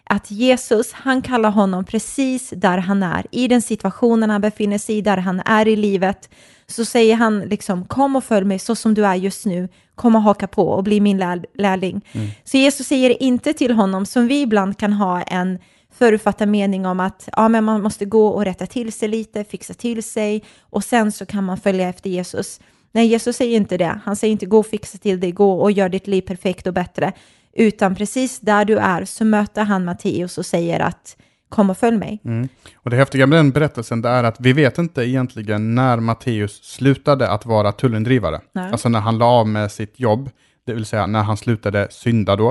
att 0.04 0.30
Jesus, 0.30 0.92
han 0.92 1.22
kallar 1.22 1.50
honom 1.50 1.84
precis 1.84 2.50
där 2.56 2.78
han 2.78 3.02
är, 3.02 3.26
i 3.30 3.48
den 3.48 3.62
situationen 3.62 4.30
han 4.30 4.40
befinner 4.40 4.78
sig 4.78 4.96
i, 4.96 5.00
där 5.00 5.16
han 5.16 5.40
är 5.40 5.68
i 5.68 5.76
livet, 5.76 6.28
så 6.72 6.84
säger 6.84 7.16
han 7.16 7.40
liksom 7.40 7.84
kom 7.84 8.16
och 8.16 8.24
följ 8.24 8.46
mig 8.46 8.58
så 8.58 8.74
som 8.74 8.94
du 8.94 9.06
är 9.06 9.14
just 9.14 9.46
nu, 9.46 9.68
kom 9.94 10.16
och 10.16 10.22
haka 10.22 10.46
på 10.46 10.68
och 10.68 10.84
bli 10.84 11.00
min 11.00 11.18
lär 11.18 11.44
lärling. 11.54 12.04
Mm. 12.12 12.28
Så 12.44 12.56
Jesus 12.56 12.86
säger 12.86 13.22
inte 13.22 13.52
till 13.52 13.74
honom, 13.74 14.06
som 14.06 14.26
vi 14.26 14.40
ibland 14.40 14.78
kan 14.78 14.92
ha 14.92 15.22
en 15.22 15.58
förutfattad 15.92 16.48
mening 16.48 16.86
om 16.86 17.00
att 17.00 17.28
ja, 17.36 17.48
men 17.48 17.64
man 17.64 17.82
måste 17.82 18.04
gå 18.04 18.26
och 18.26 18.44
rätta 18.44 18.66
till 18.66 18.92
sig 18.92 19.08
lite, 19.08 19.44
fixa 19.44 19.74
till 19.74 20.02
sig 20.02 20.44
och 20.60 20.84
sen 20.84 21.12
så 21.12 21.26
kan 21.26 21.44
man 21.44 21.56
följa 21.56 21.88
efter 21.88 22.10
Jesus. 22.10 22.60
Nej, 22.92 23.06
Jesus 23.06 23.36
säger 23.36 23.56
inte 23.56 23.76
det. 23.76 24.00
Han 24.04 24.16
säger 24.16 24.32
inte 24.32 24.46
gå 24.46 24.58
och 24.58 24.66
fixa 24.66 24.98
till 24.98 25.20
dig, 25.20 25.32
gå 25.32 25.52
och 25.52 25.72
gör 25.72 25.88
ditt 25.88 26.06
liv 26.06 26.22
perfekt 26.22 26.66
och 26.66 26.74
bättre, 26.74 27.12
utan 27.52 27.94
precis 27.94 28.40
där 28.40 28.64
du 28.64 28.78
är 28.78 29.04
så 29.04 29.24
möter 29.24 29.62
han 29.62 29.84
Matteus 29.84 30.38
och 30.38 30.46
säger 30.46 30.80
att 30.80 31.16
kom 31.52 31.70
och 31.70 31.78
följ 31.78 31.98
mig. 31.98 32.20
Mm. 32.24 32.48
Och 32.76 32.90
det 32.90 32.96
häftiga 32.96 33.26
med 33.26 33.38
den 33.38 33.50
berättelsen 33.50 34.02
det 34.02 34.08
är 34.08 34.24
att 34.24 34.40
vi 34.40 34.52
vet 34.52 34.78
inte 34.78 35.02
egentligen 35.02 35.74
när 35.74 36.00
Matteus 36.00 36.64
slutade 36.64 37.28
att 37.28 37.46
vara 37.46 37.72
tullindrivare. 37.72 38.40
Nej. 38.52 38.72
Alltså 38.72 38.88
när 38.88 39.00
han 39.00 39.18
la 39.18 39.26
av 39.26 39.48
med 39.48 39.72
sitt 39.72 40.00
jobb, 40.00 40.30
det 40.66 40.74
vill 40.74 40.84
säga 40.84 41.06
när 41.06 41.22
han 41.22 41.36
slutade 41.36 41.88
synda 41.90 42.36
då. 42.36 42.50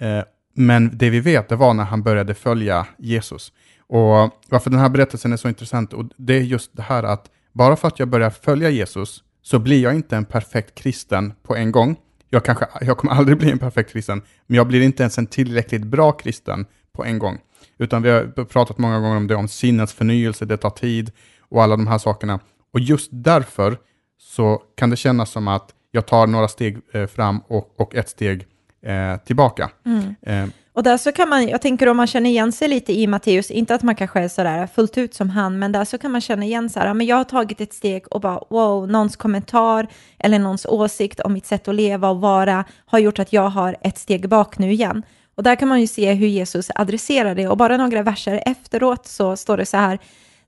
Eh, 0.00 0.22
men 0.54 0.90
det 0.98 1.10
vi 1.10 1.20
vet 1.20 1.48
det 1.48 1.56
var 1.56 1.74
när 1.74 1.84
han 1.84 2.02
började 2.02 2.34
följa 2.34 2.86
Jesus. 2.98 3.52
Och 3.86 4.30
varför 4.48 4.70
den 4.70 4.78
här 4.78 4.88
berättelsen 4.88 5.32
är 5.32 5.36
så 5.36 5.48
intressant, 5.48 5.92
och 5.92 6.04
det 6.16 6.34
är 6.34 6.40
just 6.40 6.76
det 6.76 6.82
här 6.82 7.02
att 7.02 7.30
bara 7.52 7.76
för 7.76 7.88
att 7.88 7.98
jag 7.98 8.08
börjar 8.08 8.30
följa 8.30 8.70
Jesus 8.70 9.22
så 9.42 9.58
blir 9.58 9.82
jag 9.82 9.94
inte 9.94 10.16
en 10.16 10.24
perfekt 10.24 10.74
kristen 10.74 11.32
på 11.42 11.56
en 11.56 11.72
gång. 11.72 11.96
Jag, 12.30 12.44
kanske, 12.44 12.66
jag 12.80 12.98
kommer 12.98 13.12
aldrig 13.12 13.38
bli 13.38 13.50
en 13.50 13.58
perfekt 13.58 13.92
kristen, 13.92 14.22
men 14.46 14.56
jag 14.56 14.66
blir 14.66 14.82
inte 14.82 15.02
ens 15.02 15.18
en 15.18 15.26
tillräckligt 15.26 15.84
bra 15.84 16.12
kristen 16.12 16.66
på 16.92 17.04
en 17.04 17.18
gång. 17.18 17.38
Utan 17.78 18.02
vi 18.02 18.10
har 18.10 18.44
pratat 18.44 18.78
många 18.78 19.00
gånger 19.00 19.16
om 19.16 19.26
det, 19.26 19.34
om 19.34 19.48
sinnets 19.48 19.92
förnyelse, 19.92 20.44
det 20.44 20.56
tar 20.56 20.70
tid 20.70 21.12
och 21.40 21.62
alla 21.62 21.76
de 21.76 21.86
här 21.86 21.98
sakerna. 21.98 22.40
Och 22.72 22.80
just 22.80 23.08
därför 23.12 23.78
så 24.18 24.62
kan 24.76 24.90
det 24.90 24.96
kännas 24.96 25.30
som 25.30 25.48
att 25.48 25.74
jag 25.90 26.06
tar 26.06 26.26
några 26.26 26.48
steg 26.48 26.78
eh, 26.92 27.06
fram 27.06 27.40
och, 27.48 27.80
och 27.80 27.94
ett 27.94 28.08
steg 28.08 28.46
eh, 28.86 29.16
tillbaka. 29.16 29.70
Mm. 29.86 30.14
Eh. 30.22 30.54
Och 30.74 30.82
där 30.82 30.96
så 30.96 31.12
kan 31.12 31.28
man, 31.28 31.48
jag 31.48 31.62
tänker 31.62 31.88
om 31.88 31.96
man 31.96 32.06
känner 32.06 32.30
igen 32.30 32.52
sig 32.52 32.68
lite 32.68 32.92
i 32.92 33.06
Matteus, 33.06 33.50
inte 33.50 33.74
att 33.74 33.82
man 33.82 33.94
kanske 33.94 34.20
är 34.20 34.28
sådär 34.28 34.66
fullt 34.66 34.98
ut 34.98 35.14
som 35.14 35.30
han, 35.30 35.58
men 35.58 35.72
där 35.72 35.84
så 35.84 35.98
kan 35.98 36.12
man 36.12 36.20
känna 36.20 36.44
igen 36.44 36.70
så 36.70 36.80
här, 36.80 36.94
men 36.94 37.06
jag 37.06 37.16
har 37.16 37.24
tagit 37.24 37.60
ett 37.60 37.72
steg 37.72 38.04
och 38.10 38.20
bara 38.20 38.40
wow, 38.50 38.88
någons 38.88 39.16
kommentar 39.16 39.86
eller 40.18 40.38
någons 40.38 40.66
åsikt 40.66 41.20
om 41.20 41.32
mitt 41.32 41.46
sätt 41.46 41.68
att 41.68 41.74
leva 41.74 42.08
och 42.08 42.20
vara 42.20 42.64
har 42.86 42.98
gjort 42.98 43.18
att 43.18 43.32
jag 43.32 43.48
har 43.48 43.76
ett 43.80 43.98
steg 43.98 44.28
bak 44.28 44.58
nu 44.58 44.72
igen. 44.72 45.02
Och 45.34 45.42
där 45.42 45.56
kan 45.56 45.68
man 45.68 45.80
ju 45.80 45.86
se 45.86 46.12
hur 46.12 46.26
Jesus 46.26 46.70
adresserar 46.74 47.34
det 47.34 47.48
och 47.48 47.56
bara 47.56 47.76
några 47.76 48.02
verser 48.02 48.42
efteråt 48.46 49.06
så 49.06 49.36
står 49.36 49.56
det 49.56 49.66
så 49.66 49.76
här. 49.76 49.98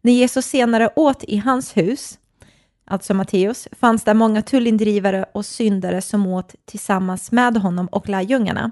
När 0.00 0.12
Jesus 0.12 0.47
senare 0.47 0.91
åt 0.97 1.25
i 1.25 1.37
hans 1.37 1.76
hus, 1.76 2.19
alltså 2.85 3.14
Matteus, 3.14 3.69
fanns 3.73 4.05
där 4.05 4.14
många 4.14 4.43
tullindrivare 4.43 5.25
och 5.33 5.47
syndare 5.47 6.03
som 6.03 6.26
åt 6.26 6.55
tillsammans 6.64 7.33
med 7.33 7.57
honom 7.57 7.87
och 7.87 8.09
lärjungarna. 8.09 8.71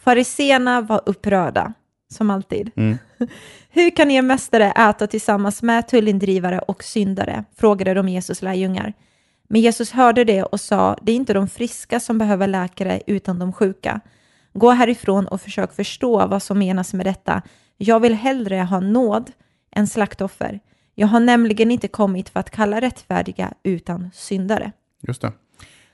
Fariseerna 0.00 0.80
var 0.80 1.02
upprörda, 1.06 1.72
som 2.12 2.30
alltid. 2.30 2.70
Mm. 2.76 2.98
Hur 3.70 3.90
kan 3.90 4.10
er 4.10 4.22
mästare 4.22 4.70
äta 4.70 5.06
tillsammans 5.06 5.62
med 5.62 5.88
tullindrivare 5.88 6.58
och 6.58 6.84
syndare? 6.84 7.44
frågade 7.56 7.94
de 7.94 8.08
Jesus 8.08 8.42
lärjungar. 8.42 8.92
Men 9.48 9.60
Jesus 9.60 9.90
hörde 9.90 10.24
det 10.24 10.42
och 10.42 10.60
sa, 10.60 10.96
det 11.02 11.12
är 11.12 11.16
inte 11.16 11.34
de 11.34 11.48
friska 11.48 12.00
som 12.00 12.18
behöver 12.18 12.46
läkare 12.46 13.02
utan 13.06 13.38
de 13.38 13.52
sjuka. 13.52 14.00
Gå 14.54 14.70
härifrån 14.70 15.26
och 15.26 15.40
försök 15.40 15.72
förstå 15.72 16.26
vad 16.26 16.42
som 16.42 16.58
menas 16.58 16.94
med 16.94 17.06
detta. 17.06 17.42
Jag 17.76 18.00
vill 18.00 18.14
hellre 18.14 18.56
ha 18.56 18.80
nåd 18.80 19.32
än 19.76 19.86
slaktoffer. 19.86 20.60
Jag 20.94 21.06
har 21.06 21.20
nämligen 21.20 21.70
inte 21.70 21.88
kommit 21.88 22.28
för 22.28 22.40
att 22.40 22.50
kalla 22.50 22.80
rättfärdiga 22.80 23.52
utan 23.62 24.10
syndare. 24.14 24.72
Just 25.02 25.22
det. 25.22 25.32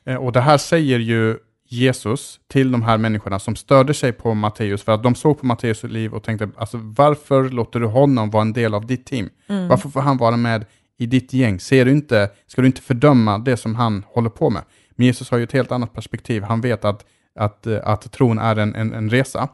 Eh, 0.04 0.16
och 0.16 0.32
det 0.32 0.40
här 0.40 0.58
säger 0.58 0.98
ju 0.98 1.38
Jesus 1.68 2.40
till 2.48 2.72
de 2.72 2.82
här 2.82 2.98
människorna 2.98 3.38
som 3.38 3.56
störde 3.56 3.94
sig 3.94 4.12
på 4.12 4.34
Matteus, 4.34 4.82
för 4.82 4.92
att 4.92 5.02
de 5.02 5.14
såg 5.14 5.40
på 5.40 5.46
Matteus 5.46 5.82
liv 5.82 6.14
och 6.14 6.22
tänkte, 6.22 6.50
alltså 6.56 6.78
varför 6.82 7.48
låter 7.48 7.80
du 7.80 7.86
honom 7.86 8.30
vara 8.30 8.42
en 8.42 8.52
del 8.52 8.74
av 8.74 8.86
ditt 8.86 9.06
team? 9.06 9.28
Mm. 9.48 9.68
Varför 9.68 9.88
får 9.88 10.00
han 10.00 10.16
vara 10.16 10.36
med 10.36 10.66
i 10.98 11.06
ditt 11.06 11.32
gäng? 11.32 11.60
Ser 11.60 11.84
du 11.84 11.90
inte, 11.90 12.30
ska 12.46 12.62
du 12.62 12.66
inte 12.66 12.82
fördöma 12.82 13.38
det 13.38 13.56
som 13.56 13.74
han 13.74 14.04
håller 14.06 14.30
på 14.30 14.50
med? 14.50 14.62
Men 14.90 15.06
Jesus 15.06 15.30
har 15.30 15.38
ju 15.38 15.44
ett 15.44 15.52
helt 15.52 15.72
annat 15.72 15.94
perspektiv. 15.94 16.42
Han 16.42 16.60
vet 16.60 16.84
att 16.84 17.06
att, 17.34 17.66
eh, 17.66 17.78
att 17.82 18.12
tron 18.12 18.38
är 18.38 18.56
en, 18.56 18.74
en, 18.74 18.94
en 18.94 19.10
resa. 19.10 19.48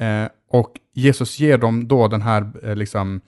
Eh, 0.00 0.28
och 0.50 0.72
Jesus 0.94 1.40
ger 1.40 1.58
dem 1.58 1.88
då 1.88 2.08
den 2.08 2.22
här, 2.22 2.50
eh, 2.62 2.76
liksom, 2.76 3.20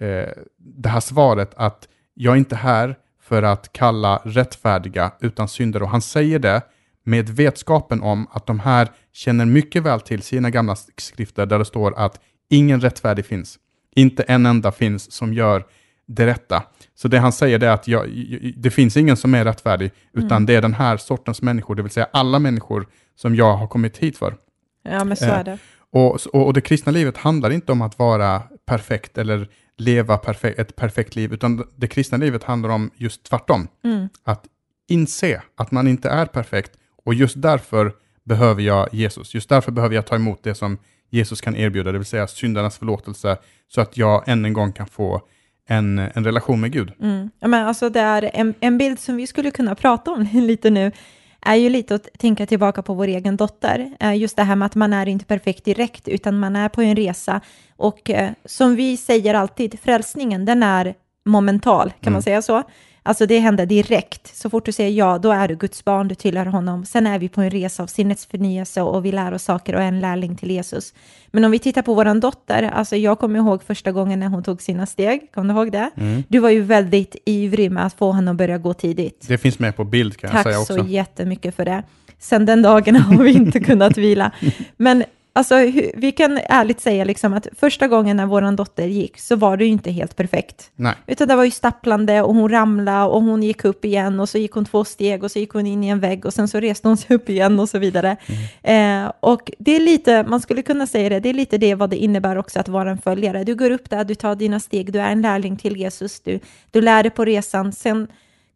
eh, 0.00 0.28
det 0.58 0.88
här 0.88 1.00
svaret 1.00 1.54
att 1.56 1.88
jag 2.14 2.32
är 2.32 2.38
inte 2.38 2.56
här 2.56 2.96
för 3.22 3.42
att 3.42 3.72
kalla 3.72 4.22
rättfärdiga 4.24 5.12
utan 5.20 5.48
syndare. 5.48 5.84
Och 5.84 5.90
han 5.90 6.02
säger 6.02 6.38
det 6.38 6.62
med 7.04 7.28
vetskapen 7.28 8.02
om 8.02 8.26
att 8.30 8.46
de 8.46 8.60
här 8.60 8.88
känner 9.12 9.46
mycket 9.46 9.82
väl 9.82 10.00
till 10.00 10.22
sina 10.22 10.50
gamla 10.50 10.76
skrifter 10.96 11.46
där 11.46 11.58
det 11.58 11.64
står 11.64 11.98
att 11.98 12.20
ingen 12.50 12.80
rättfärdig 12.80 13.26
finns. 13.26 13.58
Inte 13.96 14.22
en 14.22 14.46
enda 14.46 14.72
finns 14.72 15.12
som 15.12 15.34
gör 15.34 15.64
det 16.06 16.26
rätta. 16.26 16.62
Så 16.94 17.08
det 17.08 17.18
han 17.18 17.32
säger 17.32 17.62
är 17.62 17.70
att 17.70 17.88
jag, 17.88 18.08
det 18.56 18.70
finns 18.70 18.96
ingen 18.96 19.16
som 19.16 19.34
är 19.34 19.44
rättfärdig, 19.44 19.90
utan 20.12 20.30
mm. 20.30 20.46
det 20.46 20.54
är 20.54 20.62
den 20.62 20.74
här 20.74 20.96
sortens 20.96 21.42
människor, 21.42 21.74
det 21.74 21.82
vill 21.82 21.92
säga 21.92 22.08
alla 22.12 22.38
människor 22.38 22.86
som 23.18 23.34
jag 23.34 23.56
har 23.56 23.66
kommit 23.66 23.98
hit 23.98 24.18
för. 24.18 24.36
Ja, 24.82 25.04
men 25.04 25.16
så 25.16 25.24
är 25.24 25.44
det. 25.44 25.52
Eh, 25.52 25.58
och, 25.90 26.20
och, 26.26 26.46
och, 26.46 26.52
det 26.52 26.60
kristna 26.60 26.92
livet 26.92 27.16
handlar 27.16 27.50
inte 27.50 27.72
om 27.72 27.82
att 27.82 27.98
vara 27.98 28.42
perfekt 28.66 29.18
eller 29.18 29.48
leva 29.76 30.16
perfekt, 30.16 30.58
ett 30.58 30.76
perfekt 30.76 31.16
liv, 31.16 31.32
utan 31.32 31.64
det 31.76 31.86
kristna 31.86 32.18
livet 32.18 32.44
handlar 32.44 32.70
om 32.70 32.90
just 32.96 33.24
tvärtom. 33.24 33.68
Mm. 33.84 34.08
Att 34.24 34.44
inse 34.88 35.42
att 35.56 35.70
man 35.70 35.88
inte 35.88 36.08
är 36.08 36.26
perfekt 36.26 36.72
och 37.04 37.14
just 37.14 37.42
därför 37.42 37.92
behöver 38.24 38.62
jag 38.62 38.94
Jesus. 38.94 39.34
Just 39.34 39.48
därför 39.48 39.72
behöver 39.72 39.94
jag 39.94 40.06
ta 40.06 40.14
emot 40.14 40.42
det 40.42 40.54
som 40.54 40.78
Jesus 41.10 41.40
kan 41.40 41.56
erbjuda, 41.56 41.92
det 41.92 41.98
vill 41.98 42.06
säga 42.06 42.26
syndarnas 42.26 42.78
förlåtelse, 42.78 43.36
så 43.68 43.80
att 43.80 43.96
jag 43.96 44.28
än 44.28 44.44
en 44.44 44.52
gång 44.52 44.72
kan 44.72 44.86
få 44.86 45.22
en, 45.68 45.98
en 45.98 46.24
relation 46.24 46.60
med 46.60 46.72
Gud. 46.72 46.92
Mm. 47.00 47.30
Ja, 47.40 47.48
men 47.48 47.66
alltså 47.66 47.90
det 47.90 48.00
är 48.00 48.30
en, 48.34 48.54
en 48.60 48.78
bild 48.78 48.98
som 48.98 49.16
vi 49.16 49.26
skulle 49.26 49.50
kunna 49.50 49.74
prata 49.74 50.10
om 50.10 50.22
lite 50.32 50.70
nu, 50.70 50.92
är 51.40 51.54
ju 51.54 51.68
lite 51.68 51.94
att 51.94 52.08
tänka 52.18 52.46
tillbaka 52.46 52.82
på 52.82 52.94
vår 52.94 53.06
egen 53.06 53.36
dotter. 53.36 53.96
Eh, 54.00 54.16
just 54.16 54.36
det 54.36 54.42
här 54.42 54.56
med 54.56 54.66
att 54.66 54.74
man 54.74 54.92
är 54.92 55.08
inte 55.08 55.24
perfekt 55.24 55.64
direkt, 55.64 56.08
utan 56.08 56.38
man 56.38 56.56
är 56.56 56.68
på 56.68 56.82
en 56.82 56.96
resa. 56.96 57.40
Och 57.76 58.10
eh, 58.10 58.30
som 58.44 58.76
vi 58.76 58.96
säger 58.96 59.34
alltid, 59.34 59.80
frälsningen, 59.80 60.44
den 60.44 60.62
är 60.62 60.94
momental, 61.24 61.90
kan 61.90 61.96
mm. 62.02 62.12
man 62.12 62.22
säga 62.22 62.42
så? 62.42 62.62
Alltså 63.02 63.26
det 63.26 63.38
händer 63.38 63.66
direkt. 63.66 64.36
Så 64.36 64.50
fort 64.50 64.66
du 64.66 64.72
säger 64.72 64.90
ja, 64.90 65.18
då 65.18 65.32
är 65.32 65.48
du 65.48 65.56
Guds 65.56 65.84
barn, 65.84 66.08
du 66.08 66.14
tillhör 66.14 66.46
honom. 66.46 66.84
Sen 66.84 67.06
är 67.06 67.18
vi 67.18 67.28
på 67.28 67.40
en 67.40 67.50
resa 67.50 67.82
av 67.82 67.86
sinnets 67.86 68.26
förnyelse 68.26 68.82
och 68.82 69.04
vi 69.04 69.12
lär 69.12 69.34
oss 69.34 69.42
saker 69.42 69.74
och 69.74 69.82
är 69.82 69.88
en 69.88 70.00
lärling 70.00 70.36
till 70.36 70.50
Jesus. 70.50 70.94
Men 71.26 71.44
om 71.44 71.50
vi 71.50 71.58
tittar 71.58 71.82
på 71.82 71.94
vår 71.94 72.20
dotter, 72.20 72.62
alltså 72.62 72.96
jag 72.96 73.18
kommer 73.18 73.38
ihåg 73.38 73.62
första 73.62 73.92
gången 73.92 74.20
när 74.20 74.28
hon 74.28 74.42
tog 74.42 74.62
sina 74.62 74.86
steg, 74.86 75.32
kommer 75.34 75.54
du 75.54 75.60
ihåg 75.60 75.72
det? 75.72 75.90
Mm. 75.96 76.24
Du 76.28 76.38
var 76.38 76.50
ju 76.50 76.60
väldigt 76.60 77.16
ivrig 77.24 77.72
med 77.72 77.86
att 77.86 77.94
få 77.94 78.12
henne 78.12 78.30
att 78.30 78.36
börja 78.36 78.58
gå 78.58 78.74
tidigt. 78.74 79.24
Det 79.28 79.38
finns 79.38 79.58
med 79.58 79.76
på 79.76 79.84
bild 79.84 80.16
kan 80.16 80.30
Tack 80.30 80.38
jag 80.38 80.44
säga 80.44 80.60
också. 80.60 80.76
Tack 80.76 80.84
så 80.84 80.90
jättemycket 80.90 81.56
för 81.56 81.64
det. 81.64 81.82
Sen 82.18 82.46
den 82.46 82.62
dagen 82.62 82.96
har 82.96 83.24
vi 83.24 83.32
inte 83.32 83.60
kunnat 83.60 83.96
vila. 83.96 84.32
Men 84.76 85.04
Alltså, 85.32 85.54
vi 85.94 86.12
kan 86.16 86.38
ärligt 86.44 86.80
säga 86.80 87.04
liksom 87.04 87.34
att 87.34 87.46
första 87.58 87.88
gången 87.88 88.16
när 88.16 88.26
vår 88.26 88.56
dotter 88.56 88.86
gick 88.86 89.18
så 89.18 89.36
var 89.36 89.56
det 89.56 89.64
ju 89.64 89.70
inte 89.70 89.90
helt 89.90 90.16
perfekt. 90.16 90.70
Nej. 90.76 90.94
Utan 91.06 91.28
det 91.28 91.36
var 91.36 91.44
ju 91.44 91.50
stapplande 91.50 92.22
och 92.22 92.34
hon 92.34 92.48
ramlade 92.48 93.06
och 93.06 93.22
hon 93.22 93.42
gick 93.42 93.64
upp 93.64 93.84
igen 93.84 94.20
och 94.20 94.28
så 94.28 94.38
gick 94.38 94.52
hon 94.52 94.64
två 94.64 94.84
steg 94.84 95.24
och 95.24 95.30
så 95.30 95.38
gick 95.38 95.50
hon 95.50 95.66
in 95.66 95.84
i 95.84 95.88
en 95.88 96.00
vägg 96.00 96.26
och 96.26 96.34
sen 96.34 96.48
så 96.48 96.60
reste 96.60 96.88
hon 96.88 96.96
sig 96.96 97.16
upp 97.16 97.28
igen 97.28 97.60
och 97.60 97.68
så 97.68 97.78
vidare. 97.78 98.16
Mm. 98.62 99.04
Eh, 99.06 99.12
och 99.20 99.50
det 99.58 99.76
är 99.76 99.80
lite, 99.80 100.22
man 100.22 100.40
skulle 100.40 100.62
kunna 100.62 100.86
säga 100.86 101.08
det, 101.08 101.20
det 101.20 101.28
är 101.28 101.34
lite 101.34 101.58
det 101.58 101.74
vad 101.74 101.90
det 101.90 101.96
innebär 101.96 102.38
också 102.38 102.60
att 102.60 102.68
vara 102.68 102.90
en 102.90 102.98
följare. 102.98 103.44
Du 103.44 103.54
går 103.54 103.70
upp 103.70 103.90
där, 103.90 104.04
du 104.04 104.14
tar 104.14 104.34
dina 104.34 104.60
steg, 104.60 104.92
du 104.92 105.00
är 105.00 105.12
en 105.12 105.22
lärling 105.22 105.56
till 105.56 105.76
Jesus, 105.76 106.20
du, 106.20 106.40
du 106.70 106.80
lär 106.80 107.02
dig 107.02 107.10
på 107.10 107.24
resan, 107.24 107.72
sen 107.72 108.06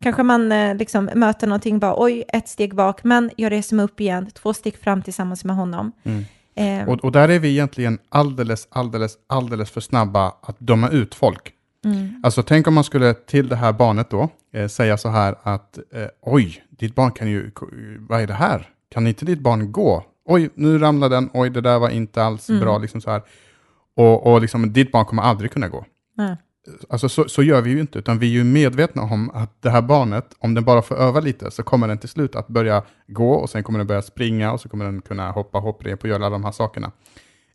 kanske 0.03 0.23
man 0.23 0.53
eh, 0.53 0.75
liksom 0.75 1.11
möter 1.15 1.47
någonting, 1.47 1.79
bara 1.79 1.95
oj, 1.97 2.25
ett 2.29 2.49
steg 2.49 2.75
bak, 2.75 3.05
men 3.05 3.31
jag 3.37 3.53
reser 3.53 3.77
mig 3.77 3.85
upp 3.85 4.01
igen, 4.01 4.31
två 4.31 4.55
steg 4.55 4.77
fram 4.77 5.03
tillsammans 5.03 5.45
med 5.45 5.57
honom. 5.57 5.93
Mm. 6.03 6.25
Eh. 6.55 6.89
Och, 6.89 7.05
och, 7.05 7.13
där 7.13 7.29
är 7.29 7.39
vi 7.39 7.51
egentligen 7.51 7.99
alldeles, 8.09 8.69
alldeles, 8.71 9.19
alldeles 9.27 9.71
för 9.71 9.81
snabba 9.81 10.35
att 10.43 10.57
döma 10.59 10.89
ut 10.89 11.15
folk. 11.15 11.53
Mm. 11.85 12.21
Alltså 12.23 12.43
tänk 12.43 12.67
om 12.67 12.75
man 12.75 12.85
skulle 12.85 13.15
till 13.15 13.49
det 13.49 13.57
här 13.57 13.73
barnet 13.73 14.11
då 14.11 14.29
eh, 14.53 14.69
säga 14.69 14.97
så 14.97 15.09
här 15.09 15.35
att 15.43 15.79
eh, 15.79 16.07
oj, 16.21 16.65
ditt 16.71 16.95
barn 16.95 17.11
kan 17.11 17.31
ju, 17.31 17.51
vad 18.09 18.21
är 18.21 18.27
det 18.27 18.35
här? 18.35 18.69
Kan 18.91 19.07
inte 19.07 19.25
ditt 19.25 19.41
barn 19.41 19.73
gå? 19.73 20.05
Oj, 20.25 20.51
nu 20.55 20.79
ramlade 20.79 21.17
den, 21.17 21.31
oj, 21.33 21.51
det 21.51 21.61
där 21.61 21.79
var 21.79 21.91
inte 21.91 22.23
alls 22.23 22.49
mm. 22.49 22.61
bra, 22.61 22.79
liksom 22.79 23.01
så 23.01 23.11
här. 23.11 23.23
Och, 23.97 24.33
och 24.33 24.41
liksom, 24.41 24.73
ditt 24.73 24.93
barn 24.93 25.05
kommer 25.05 25.23
aldrig 25.23 25.53
kunna 25.53 25.69
gå. 25.69 25.85
Mm 26.19 26.37
alltså 26.89 27.09
så, 27.09 27.29
så, 27.29 27.43
gör 27.43 27.63
vi 27.63 27.71
ju 27.71 27.81
inte, 27.81 27.99
utan 27.99 28.19
vi 28.19 28.27
är 28.27 28.31
ju 28.31 28.45
medvetna 28.45 29.03
om 29.03 29.31
att 29.31 29.63
det 29.63 29.71
här 29.71 29.83
barnet, 29.83 30.37
om 30.39 30.55
den 30.55 30.65
bara 30.65 30.83
får 30.83 30.95
öva 30.95 31.21
lite, 31.21 31.51
så 31.51 31.63
kommer 31.63 31.89
den 31.89 31.99
till 31.99 32.09
slut 32.09 32.37
att 32.37 32.49
börja 32.49 32.83
gå 33.07 33.33
och 33.33 33.51
sen 33.51 33.63
kommer 33.63 33.79
den 33.79 33.87
börja 33.87 34.03
springa 34.03 34.53
och 34.53 34.61
så 34.61 34.69
kommer 34.69 34.85
den 34.85 35.01
kunna 35.01 35.31
hoppa 35.31 35.59
hopprep 35.59 36.03
och 36.03 36.09
göra 36.09 36.17
alla 36.17 36.31
de 36.31 36.45
här 36.45 36.53
sakerna. 36.53 36.93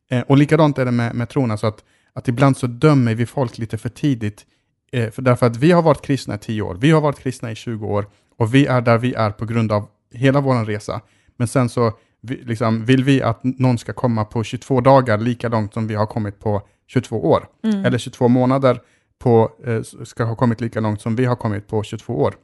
Eh, 0.10 0.22
och 0.22 0.38
likadant 0.38 0.78
är 0.78 0.86
det 0.86 0.92
med, 0.92 1.16
med 1.16 1.30
tron, 1.30 1.52
alltså 1.52 1.68
att, 1.68 1.84
att 2.14 2.28
ibland 2.28 2.58
så 2.58 2.68
dömer 2.68 3.16
vi 3.16 3.26
folk 3.26 3.58
lite 3.58 3.78
för 3.78 3.90
tidigt, 3.90 4.46
eh, 4.92 5.12
för 5.12 5.22
därför 5.22 5.46
att 5.46 5.58
vi 5.58 5.72
har 5.72 5.82
varit 5.82 6.02
kristna 6.02 6.36
i 6.36 6.38
10 6.38 6.62
år, 6.62 6.78
vi 6.82 6.92
har 6.92 7.02
varit 7.02 7.20
kristna 7.20 7.52
i 7.52 7.56
20 7.56 7.88
år 7.88 8.08
och 8.38 8.56
vi 8.56 8.66
är 8.66 8.82
där 8.82 8.98
vi 8.98 9.14
är 9.14 9.32
på 9.32 9.46
grund 9.46 9.72
av 9.72 9.88
hela 10.14 10.42
vår 10.42 10.66
resa. 10.66 11.02
Men 11.38 11.48
sen 11.48 11.70
så 11.70 11.94
vi, 12.22 12.36
liksom, 12.36 12.86
vill 12.86 13.04
vi 13.04 13.22
att 13.22 13.44
någon 13.44 13.78
ska 13.78 13.94
komma 13.94 14.26
på 14.26 14.44
22 14.44 14.82
dagar 14.82 15.18
lika 15.18 15.50
långt 15.50 15.74
som 15.74 15.88
vi 15.88 15.96
har 15.96 16.06
kommit 16.06 16.40
på 16.40 16.62
22 16.88 17.26
år, 17.26 17.48
mm. 17.64 17.86
eller 17.86 17.98
22 17.98 18.28
månader, 18.28 18.82
på, 19.20 19.52
eh, 19.66 19.82
ska 20.04 20.24
ha 20.24 20.36
kommit 20.36 20.62
lika 20.62 20.80
långt 20.80 21.02
som 21.02 21.16
vi 21.16 21.26
har 21.26 21.36
kommit 21.36 21.68
på 21.68 21.84
22 21.84 22.22
år. 22.22 22.36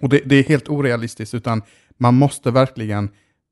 Och 0.00 0.08
det, 0.08 0.20
det 0.24 0.36
är 0.36 0.42
helt 0.42 0.68
orealistiskt, 0.68 1.34
utan 1.34 1.62
man 1.96 2.14
måste 2.14 2.50
verkligen 2.50 3.10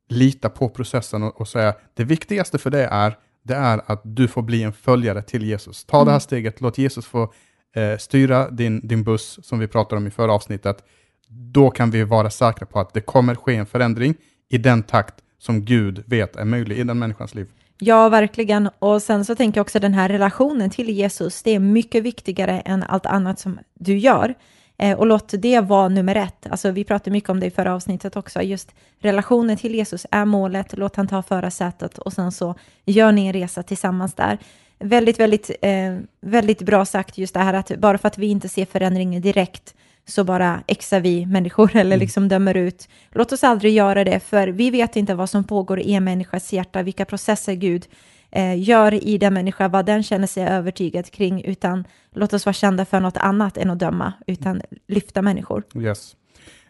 lita 0.08 0.48
på 0.48 0.68
processen 0.68 1.22
och, 1.22 1.40
och, 1.40 1.48
säga 1.48 1.74
det 1.94 2.04
viktigaste 2.04 2.58
för 2.58 2.70
det 2.70 2.84
är, 2.84 3.18
det 3.42 3.54
är 3.54 3.80
att 3.86 4.00
du 4.04 4.28
får 4.28 4.42
bli 4.42 4.62
en 4.62 4.72
följare 4.72 5.22
till 5.22 5.42
Jesus. 5.42 5.84
Ta 5.84 5.96
mm. 5.96 6.04
det 6.04 6.10
här 6.10 6.16
mm. 6.16 6.20
steget, 6.20 6.60
låt 6.60 6.78
Jesus 6.78 7.06
få 7.06 7.32
eh, 7.76 7.98
styra 7.98 8.50
din, 8.50 8.88
din 8.88 9.04
buss, 9.04 9.38
som 9.42 9.58
vi 9.58 9.68
pratade 9.68 9.96
om 9.96 10.06
i 10.06 10.10
förra 10.10 10.32
avsnittet. 10.32 10.84
Då 11.28 11.70
kan 11.70 11.90
vi 11.90 12.04
vara 12.04 12.30
säkra 12.30 12.66
på 12.66 12.80
att 12.80 12.94
det 12.94 13.00
kommer 13.00 13.34
ske 13.34 13.54
en 13.56 13.66
förändring 13.66 14.14
i 14.48 14.58
den 14.58 14.82
takt 14.82 15.14
som 15.38 15.64
Gud 15.64 16.02
vet 16.06 16.36
är 16.36 16.44
möjlig 16.44 16.78
i 16.78 16.84
den 16.84 16.98
människans 16.98 17.34
liv. 17.34 17.48
Ja, 17.78 18.08
verkligen. 18.08 18.70
Och 18.78 19.02
sen 19.02 19.24
så 19.24 19.34
tänker 19.34 19.58
jag 19.58 19.64
också 19.64 19.80
den 19.80 19.94
här 19.94 20.08
relationen 20.08 20.70
till 20.70 20.90
Jesus, 20.90 21.42
det 21.42 21.50
är 21.50 21.58
mycket 21.58 22.02
viktigare 22.02 22.60
än 22.60 22.82
allt 22.82 23.06
annat 23.06 23.38
som 23.38 23.58
du 23.74 23.98
gör. 23.98 24.34
Eh, 24.78 24.98
och 24.98 25.06
låt 25.06 25.34
det 25.38 25.60
vara 25.60 25.88
nummer 25.88 26.14
ett. 26.14 26.46
Alltså, 26.50 26.70
vi 26.70 26.84
pratade 26.84 27.10
mycket 27.10 27.30
om 27.30 27.40
det 27.40 27.46
i 27.46 27.50
förra 27.50 27.74
avsnittet 27.74 28.16
också. 28.16 28.42
Just 28.42 28.74
relationen 28.98 29.56
till 29.56 29.74
Jesus 29.74 30.06
är 30.10 30.24
målet. 30.24 30.78
Låt 30.78 30.96
han 30.96 31.08
ta 31.08 31.22
förarsätet 31.22 31.98
och 31.98 32.12
sen 32.12 32.32
så 32.32 32.54
gör 32.84 33.12
ni 33.12 33.26
en 33.26 33.32
resa 33.32 33.62
tillsammans 33.62 34.14
där. 34.14 34.38
Väldigt, 34.78 35.20
väldigt, 35.20 35.50
eh, 35.62 35.98
väldigt 36.20 36.62
bra 36.62 36.84
sagt 36.84 37.18
just 37.18 37.34
det 37.34 37.40
här 37.40 37.54
att 37.54 37.78
bara 37.78 37.98
för 37.98 38.08
att 38.08 38.18
vi 38.18 38.26
inte 38.26 38.48
ser 38.48 38.64
förändringen 38.64 39.22
direkt 39.22 39.74
så 40.06 40.24
bara 40.24 40.62
exar 40.66 41.00
vi 41.00 41.26
människor 41.26 41.70
eller 41.76 41.96
mm. 41.96 41.98
liksom 41.98 42.28
dömer 42.28 42.56
ut. 42.56 42.88
Låt 43.10 43.32
oss 43.32 43.44
aldrig 43.44 43.72
göra 43.72 44.04
det, 44.04 44.20
för 44.20 44.48
vi 44.48 44.70
vet 44.70 44.96
inte 44.96 45.14
vad 45.14 45.30
som 45.30 45.44
pågår 45.44 45.80
i 45.80 45.92
en 45.94 46.04
människas 46.04 46.52
hjärta, 46.52 46.82
vilka 46.82 47.04
processer 47.04 47.54
Gud 47.54 47.86
eh, 48.30 48.62
gör 48.62 48.94
i 48.94 49.18
den 49.18 49.34
människa, 49.34 49.68
vad 49.68 49.86
den 49.86 50.02
känner 50.02 50.26
sig 50.26 50.46
övertygad 50.46 51.10
kring, 51.10 51.44
utan 51.44 51.84
låt 52.14 52.32
oss 52.32 52.46
vara 52.46 52.54
kända 52.54 52.84
för 52.84 53.00
något 53.00 53.16
annat 53.16 53.56
än 53.56 53.70
att 53.70 53.78
döma, 53.78 54.12
utan 54.26 54.62
lyfta 54.88 55.22
människor. 55.22 55.62
Yes. 55.76 56.16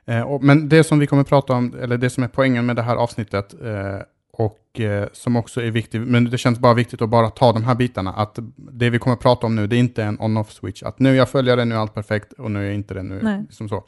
Eh, 0.07 0.21
och, 0.21 0.45
men 0.45 0.69
det 0.69 0.85
som 0.85 0.99
vi 0.99 1.07
kommer 1.07 1.25
prata 1.25 1.53
om, 1.53 1.75
eller 1.83 1.99
det 1.99 2.11
som 2.11 2.25
är 2.25 2.29
poängen 2.29 2.67
med 2.67 2.77
det 2.77 2.83
här 2.83 2.97
avsnittet, 2.97 3.55
eh, 3.63 3.99
och 4.37 4.81
eh, 4.81 5.09
som 5.13 5.37
också 5.37 5.63
är 5.63 5.71
viktigt, 5.71 6.01
men 6.01 6.25
det 6.25 6.39
känns 6.39 6.59
bara 6.59 6.75
viktigt 6.75 7.03
att 7.03 7.09
bara 7.09 7.31
ta 7.31 7.53
de 7.53 7.65
här 7.65 7.75
bitarna, 7.75 8.13
att 8.13 8.39
det 8.57 8.91
vi 8.91 8.99
kommer 8.99 9.15
att 9.15 9.23
prata 9.23 9.47
om 9.47 9.57
nu, 9.57 9.67
det 9.67 9.77
är 9.77 9.81
inte 9.81 10.05
en 10.05 10.21
on-off 10.21 10.53
switch, 10.53 10.83
att 10.83 10.99
nu 10.99 11.11
är 11.11 11.15
jag 11.15 11.29
följare, 11.29 11.65
nu 11.65 11.75
är 11.75 11.79
allt 11.79 11.95
perfekt 11.95 12.33
och 12.33 12.51
nu 12.51 12.61
är 12.61 12.65
jag 12.65 12.75
inte 12.75 12.95
det, 12.95 13.03
nu 13.03 13.21
Nej. 13.23 13.43
liksom 13.49 13.69
så. 13.69 13.85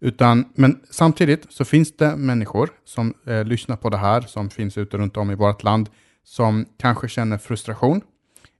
Utan, 0.00 0.44
men 0.54 0.80
samtidigt 0.90 1.46
så 1.48 1.64
finns 1.64 1.96
det 1.96 2.16
människor 2.16 2.70
som 2.84 3.14
eh, 3.26 3.44
lyssnar 3.44 3.76
på 3.76 3.90
det 3.90 3.96
här, 3.96 4.20
som 4.20 4.50
finns 4.50 4.78
ute 4.78 4.96
runt 4.96 5.16
om 5.16 5.30
i 5.30 5.34
vårt 5.34 5.62
land, 5.62 5.88
som 6.24 6.66
kanske 6.78 7.08
känner 7.08 7.38
frustration. 7.38 8.00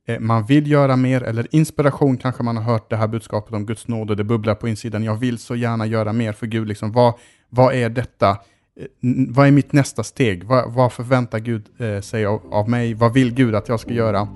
Eh, 0.06 0.20
man 0.20 0.46
vill 0.46 0.70
göra 0.70 0.96
mer, 0.96 1.22
eller 1.22 1.46
inspiration 1.50 2.16
kanske 2.16 2.42
man 2.42 2.56
har 2.56 2.64
hört 2.64 2.90
det 2.90 2.96
här 2.96 3.08
budskapet 3.08 3.54
om 3.54 3.66
Guds 3.66 3.88
nåd 3.88 4.10
och 4.10 4.16
det 4.16 4.24
bubblar 4.24 4.54
på 4.54 4.68
insidan. 4.68 5.04
Jag 5.04 5.16
vill 5.16 5.38
så 5.38 5.56
gärna 5.56 5.86
göra 5.86 6.12
mer 6.12 6.32
för 6.32 6.46
Gud. 6.46 6.68
Liksom, 6.68 6.92
vad, 6.92 7.14
vad 7.48 7.74
är 7.74 7.88
detta? 7.88 8.38
Eh, 8.76 8.86
vad 9.28 9.46
är 9.46 9.50
mitt 9.50 9.72
nästa 9.72 10.02
steg? 10.02 10.44
Vad, 10.44 10.72
vad 10.72 10.92
förväntar 10.92 11.38
Gud 11.38 11.66
eh, 11.78 12.00
sig 12.00 12.26
av, 12.26 12.40
av, 12.50 12.68
mig? 12.68 12.94
Vad 12.94 13.12
vill 13.12 13.34
Gud 13.34 13.54
att 13.54 13.68
jag 13.68 13.80
ska 13.80 13.92
göra? 13.92 14.28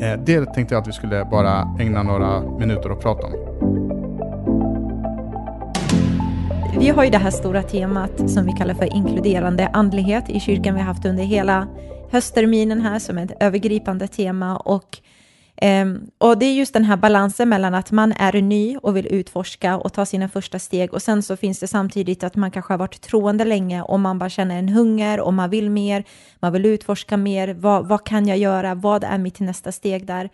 Eh, 0.00 0.20
det 0.26 0.54
tänkte 0.54 0.74
jag 0.74 0.82
att 0.82 0.88
vi 0.88 0.92
skulle 0.92 1.24
bara 1.24 1.76
ägna 1.80 2.02
några 2.02 2.58
minuter 2.58 2.90
att 2.90 3.00
prata 3.00 3.26
om. 3.26 3.32
Vi 6.78 6.88
har 6.88 7.04
ju 7.04 7.10
det 7.10 7.18
här 7.18 7.30
stora 7.30 7.62
temat 7.62 8.30
som 8.30 8.46
vi 8.46 8.52
kallar 8.52 8.74
för 8.74 8.96
inkluderande 8.96 9.66
andlighet 9.66 10.30
i 10.30 10.40
kyrkan 10.40 10.74
vi 10.74 10.80
har 10.80 10.86
haft 10.86 11.04
under 11.04 11.24
hela 11.24 11.66
höstterminen 12.10 12.80
här 12.80 12.98
som 12.98 13.18
ett 13.18 13.32
övergripande 13.40 14.08
tema 14.08 14.56
och 14.56 14.98
Um, 15.62 16.10
och 16.18 16.38
det 16.38 16.46
är 16.46 16.52
just 16.52 16.72
den 16.72 16.84
här 16.84 16.96
balansen 16.96 17.48
mellan 17.48 17.74
att 17.74 17.90
man 17.90 18.12
är 18.12 18.42
ny 18.42 18.76
och 18.76 18.96
vill 18.96 19.06
utforska 19.06 19.76
och 19.76 19.92
ta 19.92 20.06
sina 20.06 20.28
första 20.28 20.58
steg 20.58 20.94
och 20.94 21.02
sen 21.02 21.22
så 21.22 21.36
finns 21.36 21.60
det 21.60 21.68
samtidigt 21.68 22.24
att 22.24 22.36
man 22.36 22.50
kanske 22.50 22.72
har 22.72 22.78
varit 22.78 23.00
troende 23.00 23.44
länge 23.44 23.82
och 23.82 24.00
man 24.00 24.18
bara 24.18 24.30
känner 24.30 24.58
en 24.58 24.68
hunger 24.68 25.20
och 25.20 25.34
man 25.34 25.50
vill 25.50 25.70
mer, 25.70 26.04
man 26.40 26.52
vill 26.52 26.66
utforska 26.66 27.16
mer, 27.16 27.54
vad, 27.54 27.88
vad 27.88 28.04
kan 28.04 28.26
jag 28.26 28.38
göra, 28.38 28.74
vad 28.74 29.04
är 29.04 29.18
mitt 29.18 29.40
nästa 29.40 29.72
steg 29.72 30.06
där? 30.06 30.30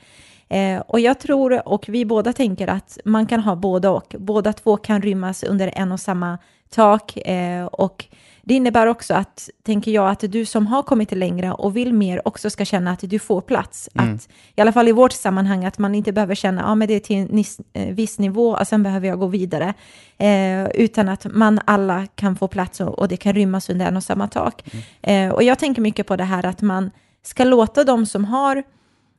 Eh, 0.48 0.80
och 0.80 1.00
jag 1.00 1.20
tror, 1.20 1.68
och 1.68 1.88
vi 1.88 2.04
båda 2.04 2.32
tänker 2.32 2.68
att 2.68 2.98
man 3.04 3.26
kan 3.26 3.40
ha 3.40 3.56
båda 3.56 3.90
och. 3.90 4.14
Båda 4.18 4.52
två 4.52 4.76
kan 4.76 5.02
rymmas 5.02 5.42
under 5.42 5.72
en 5.74 5.92
och 5.92 6.00
samma 6.00 6.38
tak. 6.70 7.16
Eh, 7.16 7.64
och 7.64 8.04
det 8.46 8.54
innebär 8.54 8.86
också 8.86 9.14
att, 9.14 9.50
tänker 9.62 9.90
jag, 9.90 10.08
att 10.08 10.32
du 10.32 10.44
som 10.44 10.66
har 10.66 10.82
kommit 10.82 11.12
längre 11.12 11.52
och 11.52 11.76
vill 11.76 11.92
mer 11.92 12.28
också 12.28 12.50
ska 12.50 12.64
känna 12.64 12.90
att 12.90 13.00
du 13.00 13.18
får 13.18 13.40
plats. 13.40 13.88
Mm. 13.94 14.14
Att, 14.14 14.28
I 14.56 14.60
alla 14.60 14.72
fall 14.72 14.88
i 14.88 14.92
vårt 14.92 15.12
sammanhang, 15.12 15.64
att 15.64 15.78
man 15.78 15.94
inte 15.94 16.12
behöver 16.12 16.34
känna 16.34 16.62
att 16.62 16.82
ah, 16.82 16.86
det 16.86 16.94
är 16.94 17.00
till 17.00 17.16
en 17.16 17.44
eh, 17.72 17.94
viss 17.94 18.18
nivå 18.18 18.50
och 18.50 18.66
sen 18.66 18.82
behöver 18.82 19.08
jag 19.08 19.18
gå 19.18 19.26
vidare. 19.26 19.74
Eh, 20.18 20.64
utan 20.64 21.08
att 21.08 21.26
man 21.30 21.60
alla 21.64 22.06
kan 22.14 22.36
få 22.36 22.48
plats 22.48 22.80
och, 22.80 22.98
och, 22.98 23.08
det 23.08 23.16
kan 23.16 23.32
rymmas 23.32 23.70
under 23.70 23.86
en 23.86 23.96
och 23.96 24.04
samma 24.04 24.28
tak. 24.28 24.64
Mm. 25.02 25.28
Eh, 25.28 25.34
och 25.34 25.42
jag 25.42 25.58
tänker 25.58 25.82
mycket 25.82 26.06
på 26.06 26.16
det 26.16 26.24
här 26.24 26.46
att 26.46 26.62
man 26.62 26.90
ska 27.22 27.44
låta 27.44 27.84
de 27.84 28.06
som 28.06 28.24
har 28.24 28.62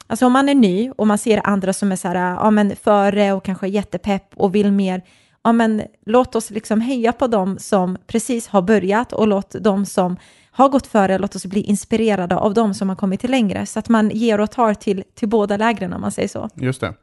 Alltså 0.07 0.25
om 0.25 0.33
man 0.33 0.49
är 0.49 0.55
ny 0.55 0.91
och 0.91 1.07
man 1.07 1.17
ser 1.17 1.47
andra 1.47 1.73
som 1.73 1.91
är 1.91 1.95
så 1.95 2.07
här, 2.07 2.15
ja 2.15 2.51
men 2.51 2.75
före 2.75 3.33
och 3.33 3.45
kanske 3.45 3.67
jättepepp 3.67 4.33
och 4.35 4.55
vill 4.55 4.71
mer, 4.71 5.01
ja 5.45 5.51
men 5.51 5.81
låt 6.05 6.35
oss 6.35 6.49
liksom 6.49 6.81
heja 6.81 7.13
på 7.13 7.27
dem 7.27 7.57
som 7.59 7.97
precis 8.07 8.47
har 8.47 8.61
börjat 8.61 9.13
och 9.13 9.27
låt 9.27 9.63
dem 9.63 9.85
som 9.85 10.17
har 10.51 10.69
gått 10.69 10.87
före, 10.87 11.17
låt 11.17 11.35
oss 11.35 11.45
bli 11.45 11.61
inspirerade 11.61 12.35
av 12.35 12.53
dem 12.53 12.73
som 12.73 12.89
har 12.89 12.95
kommit 12.95 13.19
till 13.19 13.31
längre, 13.31 13.65
så 13.65 13.79
att 13.79 13.89
man 13.89 14.09
ger 14.09 14.39
och 14.39 14.51
tar 14.51 14.73
till, 14.73 15.03
till 15.15 15.29
båda 15.29 15.57
lägren 15.57 15.93
om 15.93 16.01
man 16.01 16.11
säger 16.11 16.27
så. 16.27 16.49
Just 16.55 16.81
det. 16.81 16.93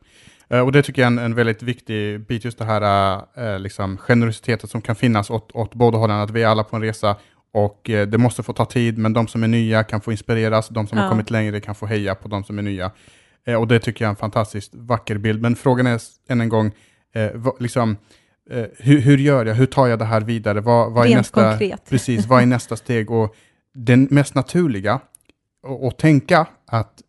Eh, 0.48 0.60
och 0.60 0.72
det 0.72 0.82
tycker 0.82 1.02
jag 1.02 1.06
är 1.06 1.16
en, 1.16 1.18
en 1.18 1.34
väldigt 1.34 1.62
viktig 1.62 2.26
bit, 2.26 2.44
just 2.44 2.58
det 2.58 2.64
här 2.64 3.14
äh, 3.36 3.58
liksom 3.58 3.96
generositeten 3.96 4.68
som 4.68 4.82
kan 4.82 4.96
finnas 4.96 5.30
åt, 5.30 5.52
åt 5.52 5.74
båda 5.74 5.98
hållen, 5.98 6.16
att 6.16 6.30
vi 6.30 6.42
är 6.42 6.46
alla 6.46 6.64
på 6.64 6.76
en 6.76 6.82
resa 6.82 7.16
och 7.52 7.90
eh, 7.90 8.08
det 8.08 8.18
måste 8.18 8.42
få 8.42 8.52
ta 8.52 8.64
tid, 8.64 8.98
men 8.98 9.12
de 9.12 9.28
som 9.28 9.42
är 9.42 9.48
nya 9.48 9.84
kan 9.84 10.00
få 10.00 10.12
inspireras, 10.12 10.68
de 10.68 10.86
som 10.86 10.98
ja. 10.98 11.04
har 11.04 11.10
kommit 11.10 11.30
längre 11.30 11.60
kan 11.60 11.74
få 11.74 11.86
heja 11.86 12.14
på 12.14 12.28
de 12.28 12.44
som 12.44 12.58
är 12.58 12.62
nya. 12.62 12.90
Eh, 13.44 13.54
och 13.54 13.68
det 13.68 13.78
tycker 13.78 14.04
jag 14.04 14.08
är 14.08 14.10
en 14.10 14.16
fantastiskt 14.16 14.74
vacker 14.74 15.18
bild. 15.18 15.42
Men 15.42 15.56
frågan 15.56 15.86
är 15.86 16.00
än 16.28 16.40
en 16.40 16.48
gång, 16.48 16.72
eh, 17.14 17.30
vad, 17.34 17.62
liksom, 17.62 17.96
eh, 18.50 18.64
hur, 18.78 19.00
hur, 19.00 19.18
gör 19.18 19.46
jag, 19.46 19.54
hur 19.54 19.66
tar 19.66 19.86
jag 19.86 19.98
det 19.98 20.04
här 20.04 20.20
vidare? 20.20 20.60
Vad, 20.60 20.92
vad 20.92 21.06
är 21.06 21.16
nästa, 21.16 21.50
konkret. 21.50 21.82
Precis, 21.88 22.26
vad 22.26 22.42
är 22.42 22.46
nästa 22.46 22.76
steg? 22.76 23.10
Och 23.10 23.34
det 23.74 23.96
mest 23.96 24.34
naturliga 24.34 25.00
att 25.88 25.98
tänka 25.98 26.46
att 26.66 27.02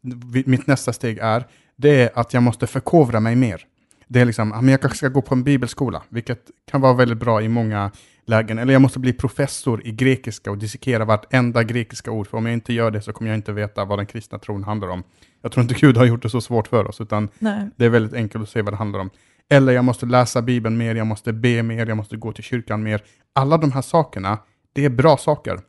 mitt 0.45 0.67
nästa 0.67 0.93
steg 0.93 1.17
är, 1.17 1.47
det 1.75 2.01
är 2.01 2.09
att 2.19 2.33
jag 2.33 2.43
måste 2.43 2.67
förkovra 2.67 3.19
mig 3.19 3.35
mer. 3.35 3.65
Det 4.07 4.21
är 4.21 4.25
liksom, 4.25 4.69
jag 4.69 4.81
kanske 4.81 4.97
ska 4.97 5.09
gå 5.09 5.21
på 5.21 5.35
en 5.35 5.43
bibelskola, 5.43 6.03
vilket 6.09 6.41
kan 6.71 6.81
vara 6.81 6.93
väldigt 6.93 7.17
bra 7.17 7.41
i 7.41 7.49
många 7.49 7.91
lägen. 8.25 8.59
Eller 8.59 8.73
jag 8.73 8.81
måste 8.81 8.99
bli 8.99 9.13
professor 9.13 9.87
i 9.87 9.91
grekiska 9.91 10.51
och 10.51 10.57
dissekera 10.57 11.05
vartenda 11.05 11.63
grekiska 11.63 12.11
ord, 12.11 12.27
för 12.27 12.37
om 12.37 12.45
jag 12.45 12.53
inte 12.53 12.73
gör 12.73 12.91
det 12.91 13.01
så 13.01 13.13
kommer 13.13 13.31
jag 13.31 13.37
inte 13.37 13.51
veta 13.51 13.85
vad 13.85 13.99
den 13.99 14.05
kristna 14.05 14.39
tron 14.39 14.63
handlar 14.63 14.87
om. 14.87 15.03
Jag 15.41 15.51
tror 15.51 15.61
inte 15.61 15.75
Gud 15.75 15.97
har 15.97 16.05
gjort 16.05 16.21
det 16.21 16.29
så 16.29 16.41
svårt 16.41 16.67
för 16.67 16.87
oss, 16.87 17.01
utan 17.01 17.29
Nej. 17.39 17.69
det 17.75 17.85
är 17.85 17.89
väldigt 17.89 18.13
enkelt 18.13 18.43
att 18.43 18.49
se 18.49 18.61
vad 18.61 18.73
det 18.73 18.77
handlar 18.77 18.99
om. 18.99 19.09
Eller 19.49 19.73
jag 19.73 19.85
måste 19.85 20.05
läsa 20.05 20.41
Bibeln 20.41 20.77
mer, 20.77 20.95
jag 20.95 21.07
måste 21.07 21.33
be 21.33 21.63
mer, 21.63 21.85
jag 21.85 21.97
måste 21.97 22.17
gå 22.17 22.31
till 22.31 22.43
kyrkan 22.43 22.83
mer. 22.83 23.03
Alla 23.33 23.57
de 23.57 23.71
här 23.71 23.81
sakerna, 23.81 24.37
det 24.73 24.85
är 24.85 24.89
bra 24.89 25.17
saker. 25.17 25.59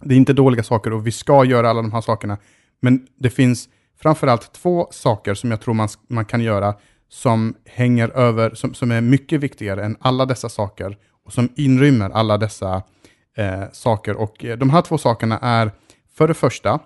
Det 0.00 0.14
är 0.14 0.18
inte 0.18 0.32
dåliga 0.32 0.62
saker 0.62 0.92
och 0.92 1.06
vi 1.06 1.12
ska 1.12 1.44
göra 1.44 1.70
alla 1.70 1.82
de 1.82 1.92
här 1.92 2.00
sakerna. 2.00 2.38
Men 2.80 3.06
det 3.18 3.30
finns 3.30 3.68
framförallt 4.00 4.52
två 4.52 4.88
saker 4.90 5.34
som 5.34 5.50
jag 5.50 5.60
tror 5.60 5.74
man, 5.74 5.88
man 6.08 6.24
kan 6.24 6.40
göra 6.40 6.74
som 7.08 7.54
hänger 7.66 8.08
över, 8.08 8.54
som, 8.54 8.74
som 8.74 8.90
är 8.90 9.00
mycket 9.00 9.40
viktigare 9.40 9.84
än 9.84 9.96
alla 10.00 10.26
dessa 10.26 10.48
saker 10.48 10.96
och 11.24 11.32
som 11.32 11.48
inrymmer 11.56 12.10
alla 12.10 12.38
dessa 12.38 12.82
eh, 13.36 13.64
saker. 13.72 14.16
Och 14.16 14.44
eh, 14.44 14.58
de 14.58 14.70
här 14.70 14.82
två 14.82 14.98
sakerna 14.98 15.38
är 15.38 15.70
för 16.14 16.28
det 16.28 16.34
första, 16.34 16.78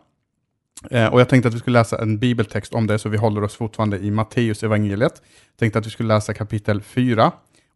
Eh, 0.90 1.06
och 1.06 1.20
jag 1.20 1.28
tänkte 1.28 1.48
att 1.48 1.54
vi 1.54 1.58
skulle 1.58 1.78
läsa 1.78 1.98
en 2.02 2.18
bibeltext 2.18 2.74
om 2.74 2.86
det, 2.86 2.98
så 2.98 3.08
vi 3.08 3.16
håller 3.16 3.44
oss 3.44 3.56
fortfarande 3.56 3.98
i 3.98 4.10
Matteus 4.10 4.62
evangeliet. 4.62 5.22
tänkte 5.58 5.78
att 5.78 5.86
vi 5.86 5.90
skulle 5.90 6.14
läsa 6.14 6.34
kapitel 6.34 6.82
4 6.82 7.32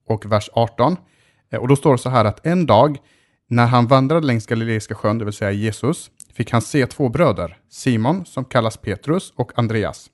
och 0.07 0.33
vers 0.33 0.51
18. 0.53 0.97
Eh, 1.51 1.61
och 1.61 1.69
då 1.69 1.77
står 1.77 1.93
det 1.93 1.99
så 1.99 2.11
här 2.11 2.25
att 2.25 2.47
en 2.47 2.67
dag 2.67 2.99
när 3.49 3.67
han 3.67 3.87
vandrade 3.87 4.27
längs 4.27 4.47
Galileiska 4.47 4.95
sjön, 4.95 5.19
det 5.19 5.25
vill 5.25 5.35
säga 5.35 5.51
Jesus, 5.51 6.11
fick 6.33 6.51
han 6.51 6.63
se 6.63 6.87
två 6.87 7.09
bröder, 7.09 7.57
Simon, 7.71 8.25
som 8.27 8.45
kallas 8.45 8.77
Petrus, 8.77 9.33
och 9.37 9.59
Andreas. 9.59 10.11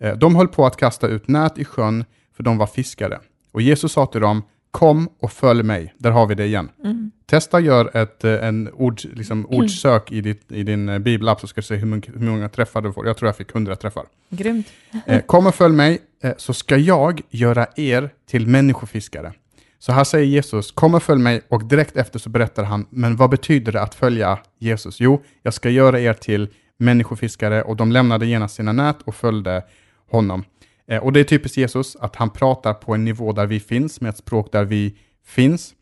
Eh, 0.00 0.16
de 0.16 0.36
höll 0.36 0.48
på 0.48 0.66
att 0.66 0.76
kasta 0.76 1.06
ut 1.06 1.28
nät 1.28 1.58
i 1.58 1.64
sjön, 1.64 2.04
för 2.36 2.42
de 2.42 2.58
var 2.58 2.66
fiskare. 2.66 3.20
Och 3.52 3.62
Jesus 3.62 3.92
sa 3.92 4.06
till 4.06 4.20
dem, 4.20 4.42
Kom 4.74 5.08
och 5.20 5.32
följ 5.32 5.62
mig. 5.62 5.94
Där 5.98 6.10
har 6.10 6.26
vi 6.26 6.34
det 6.34 6.44
igen. 6.46 6.68
Mm. 6.84 7.10
Testa 7.26 7.60
gör 7.60 7.96
ett 7.96 8.24
eh, 8.24 8.44
en 8.44 8.70
ord, 8.72 9.00
liksom, 9.12 9.46
ordsök 9.46 10.12
i, 10.12 10.20
ditt, 10.20 10.52
i 10.52 10.62
din 10.62 10.88
eh, 10.88 10.98
bibelapp 10.98 11.40
så 11.40 11.46
ska 11.46 11.60
du 11.60 11.66
se 11.66 11.76
hur, 11.76 11.86
många, 11.86 12.02
hur 12.06 12.30
många 12.30 12.48
träffar 12.48 12.82
du 12.82 12.92
får. 12.92 13.06
Jag 13.06 13.16
tror 13.16 13.28
jag 13.28 13.36
fick 13.36 13.52
hundra 13.52 13.76
träffar. 13.76 14.04
Grymt. 14.28 14.66
Eh, 15.06 15.20
kom 15.20 15.46
och 15.46 15.54
följ 15.54 15.74
mig 15.74 15.98
så 16.36 16.54
ska 16.54 16.76
jag 16.76 17.22
göra 17.30 17.66
er 17.76 18.10
till 18.26 18.46
människofiskare. 18.46 19.32
Så 19.78 19.92
här 19.92 20.04
säger 20.04 20.26
Jesus, 20.26 20.72
kom 20.72 20.94
och 20.94 21.02
följ 21.02 21.22
mig 21.22 21.42
och 21.48 21.64
direkt 21.64 21.96
efter 21.96 22.18
så 22.18 22.30
berättar 22.30 22.64
han, 22.64 22.86
men 22.90 23.16
vad 23.16 23.30
betyder 23.30 23.72
det 23.72 23.82
att 23.82 23.94
följa 23.94 24.38
Jesus? 24.58 25.00
Jo, 25.00 25.22
jag 25.42 25.54
ska 25.54 25.70
göra 25.70 26.00
er 26.00 26.12
till 26.12 26.48
människofiskare 26.76 27.62
och 27.62 27.76
de 27.76 27.92
lämnade 27.92 28.26
genast 28.26 28.54
sina 28.54 28.72
nät 28.72 28.96
och 29.04 29.14
följde 29.14 29.62
honom. 30.10 30.44
Eh, 30.88 31.02
och 31.02 31.12
det 31.12 31.20
är 31.20 31.24
typiskt 31.24 31.56
Jesus, 31.56 31.96
att 31.96 32.16
han 32.16 32.30
pratar 32.30 32.74
på 32.74 32.94
en 32.94 33.04
nivå 33.04 33.32
där 33.32 33.46
vi 33.46 33.60
finns, 33.60 34.00
med 34.00 34.10
ett 34.10 34.16
språk 34.16 34.52
där 34.52 34.64
vi 34.64 34.96
finns. 35.26 35.74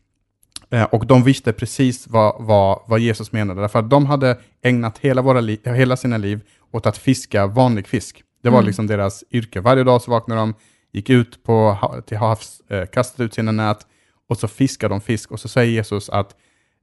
Eh, 0.69 0.83
och 0.83 1.07
de 1.07 1.23
visste 1.23 1.53
precis 1.53 2.07
vad, 2.07 2.35
vad, 2.39 2.79
vad 2.87 2.99
Jesus 2.99 3.31
menade, 3.31 3.61
därför 3.61 3.79
att 3.79 3.89
de 3.89 4.05
hade 4.05 4.37
ägnat 4.61 4.97
hela, 4.97 5.21
våra 5.21 5.39
li, 5.39 5.59
hela 5.63 5.97
sina 5.97 6.17
liv 6.17 6.41
åt 6.71 6.85
att 6.85 6.97
fiska 6.97 7.47
vanlig 7.47 7.87
fisk. 7.87 8.23
Det 8.43 8.49
var 8.49 8.57
mm. 8.57 8.67
liksom 8.67 8.87
deras 8.87 9.23
yrke. 9.31 9.61
Varje 9.61 9.83
dag 9.83 10.01
så 10.01 10.11
vaknade 10.11 10.41
de, 10.41 10.53
gick 10.93 11.09
ut 11.09 11.43
på, 11.43 11.77
till 12.07 12.17
havs, 12.17 12.61
eh, 12.69 12.85
kastade 12.85 13.23
ut 13.23 13.33
sina 13.33 13.51
nät 13.51 13.87
och 14.29 14.37
så 14.37 14.47
fiskade 14.47 14.93
de 14.93 15.01
fisk. 15.01 15.31
Och 15.31 15.39
så 15.39 15.47
säger 15.47 15.71
Jesus 15.71 16.09
att 16.09 16.35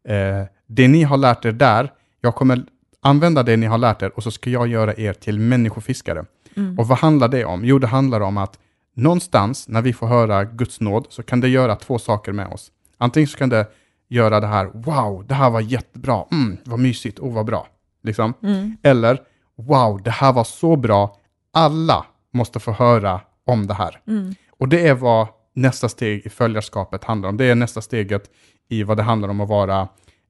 eh, 0.09 0.45
det 0.67 0.89
ni 0.89 1.03
har 1.03 1.17
lärt 1.17 1.45
er 1.45 1.53
där, 1.53 1.93
jag 2.21 2.35
kommer 2.35 2.65
använda 3.03 3.43
det 3.43 3.57
ni 3.57 3.67
har 3.67 3.79
lärt 3.79 4.03
er 4.03 4.17
och 4.17 4.23
så 4.23 4.31
ska 4.31 4.51
jag 4.51 4.69
göra 4.69 4.95
er 4.95 5.13
till 5.13 5.41
människofiskare. 5.41 6.25
Mm. 6.57 6.79
Och 6.79 6.89
vad 6.89 6.99
handlar 6.99 7.29
det 7.29 7.45
om? 7.45 7.65
Jo, 7.65 7.79
det 7.79 7.87
handlar 7.87 8.21
om 8.21 8.37
att 8.37 8.59
någonstans 8.95 9.69
när 9.69 9.83
vi 9.83 9.93
får 9.93 10.07
höra 10.07 10.45
Guds 10.45 10.81
nåd 10.81 11.07
så 11.09 11.23
kan 11.23 11.41
det 11.41 11.49
göra 11.49 11.77
två 11.77 11.99
saker 11.99 12.33
med 12.33 12.47
oss. 12.47 12.71
Antingen 12.99 13.29
så 13.29 13.39
kan 13.39 13.49
det 13.49 13.67
göra 14.09 14.41
det 14.41 14.47
här, 14.47 14.71
wow, 14.75 15.27
det 15.27 15.35
här 15.35 15.51
var 15.51 15.61
jättebra, 15.61 16.25
mm, 16.33 16.57
vad 16.65 16.79
mysigt, 16.79 17.21
oh 17.21 17.35
vad 17.35 17.47
bra. 17.47 17.67
Liksom. 18.03 18.35
Mm. 18.43 18.77
Eller, 18.83 19.21
wow, 19.57 20.03
det 20.03 20.11
här 20.11 20.33
var 20.33 20.45
så 20.45 20.77
bra, 20.77 21.17
alla 21.53 22.07
måste 22.33 22.61
få 22.61 22.73
höra 22.73 23.21
om 23.45 23.67
det 23.67 23.75
här. 23.75 24.01
Mm. 24.07 24.35
Och 24.59 24.69
det 24.69 24.89
är 24.89 24.95
vad 24.95 25.27
nästa 25.55 25.89
steg 25.89 26.27
i 26.27 26.29
följarskapet 26.29 27.05
handlar 27.05 27.29
om. 27.29 27.37
Det 27.37 27.45
är 27.45 27.55
nästa 27.55 27.81
steget 27.81 28.31
i 28.69 28.83
vad 28.83 28.97
det 28.97 29.03
handlar 29.03 29.29
om 29.29 29.41
att 29.41 29.49
vara 29.49 29.81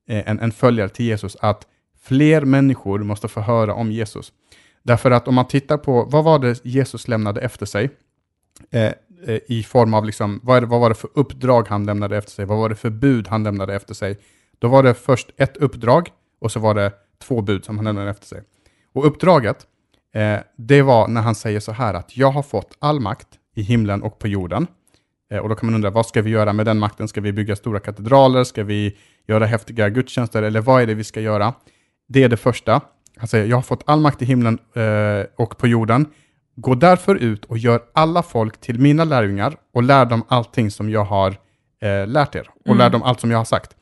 eh, 0.08 0.30
en, 0.30 0.40
en 0.40 0.52
följare 0.52 0.88
till 0.88 1.06
Jesus, 1.06 1.36
att 1.40 1.66
fler 2.02 2.44
människor 2.44 2.98
måste 2.98 3.28
få 3.28 3.40
höra 3.40 3.74
om 3.74 3.92
Jesus. 3.92 4.32
Därför 4.82 5.10
att 5.10 5.28
om 5.28 5.34
man 5.34 5.48
tittar 5.48 5.76
på, 5.76 6.04
vad 6.04 6.24
var 6.24 6.38
det 6.38 6.64
Jesus 6.64 7.08
lämnade 7.08 7.40
efter 7.40 7.66
sig? 7.66 7.90
Eh, 8.70 8.92
eh, 9.26 9.38
I 9.48 9.62
form 9.62 9.94
av, 9.94 10.04
liksom, 10.04 10.40
vad, 10.42 10.62
det, 10.62 10.66
vad, 10.66 10.80
var 10.80 10.88
det 10.88 10.94
för 10.94 11.10
uppdrag 11.14 11.68
han 11.68 11.86
lämnade 11.86 12.16
efter 12.16 12.32
sig? 12.32 12.44
Vad 12.44 12.58
var 12.58 12.68
det 12.68 12.74
för 12.74 12.90
bud 12.90 13.28
han 13.28 13.42
lämnade 13.42 13.74
efter 13.74 13.94
sig? 13.94 14.18
Då 14.58 14.68
var 14.68 14.82
det 14.82 14.94
först 14.94 15.30
ett 15.36 15.56
uppdrag 15.56 16.08
och 16.40 16.52
så 16.52 16.60
var 16.60 16.74
det 16.74 16.92
två 17.22 17.40
bud 17.40 17.64
som 17.64 17.78
han 17.78 17.84
lämnade 17.84 18.10
efter 18.10 18.26
sig. 18.26 18.42
Och 18.92 19.06
uppdraget, 19.06 19.66
eh, 20.14 20.38
det 20.56 20.82
var 20.82 21.08
när 21.08 21.20
han 21.20 21.34
säger 21.34 21.60
så 21.60 21.72
här 21.72 21.94
att 21.94 22.16
jag 22.16 22.30
har 22.30 22.42
fått 22.42 22.76
all 22.78 23.00
makt 23.00 23.28
i 23.54 23.62
himlen 23.62 24.02
och 24.02 24.18
på 24.18 24.28
jorden. 24.28 24.66
Eh, 25.30 25.38
och 25.38 25.48
då 25.48 25.54
kan 25.54 25.66
man 25.66 25.74
undra, 25.74 25.90
vad 25.90 26.06
ska 26.06 26.22
vi 26.22 26.30
göra 26.30 26.52
med 26.52 26.66
den 26.66 26.78
makten? 26.78 27.08
Ska 27.08 27.20
vi 27.20 27.32
bygga 27.32 27.56
stora 27.56 27.80
katedraler? 27.80 28.44
Ska 28.44 28.64
vi 28.64 28.96
göra 29.26 29.46
häftiga 29.46 29.88
gudstjänster? 29.88 30.42
Eller 30.42 30.60
vad 30.60 30.82
är 30.82 30.86
det 30.86 30.94
vi 30.94 31.04
ska 31.04 31.20
göra? 31.20 31.54
Det 32.08 32.22
är 32.22 32.28
det 32.28 32.36
första. 32.36 32.80
Han 33.20 33.28
säger, 33.28 33.46
jag 33.46 33.56
har 33.56 33.62
fått 33.62 33.82
all 33.86 34.00
makt 34.00 34.22
i 34.22 34.24
himlen 34.24 34.58
eh, 34.74 35.26
och 35.36 35.58
på 35.58 35.66
jorden. 35.66 36.06
Gå 36.56 36.74
därför 36.74 37.14
ut 37.14 37.44
och 37.44 37.58
gör 37.58 37.82
alla 37.92 38.22
folk 38.22 38.60
till 38.60 38.80
mina 38.80 39.04
lärjungar 39.04 39.56
och 39.74 39.82
lär 39.82 40.04
dem 40.04 40.24
allting 40.28 40.70
som 40.70 40.90
jag 40.90 41.04
har 41.04 41.30
eh, 41.82 42.06
lärt 42.06 42.34
er. 42.34 42.50
Och 42.60 42.66
mm. 42.66 42.78
lär 42.78 42.90
dem 42.90 43.02
allt 43.02 43.20
som 43.20 43.30
jag 43.30 43.38
har 43.38 43.44
sagt. 43.44 43.76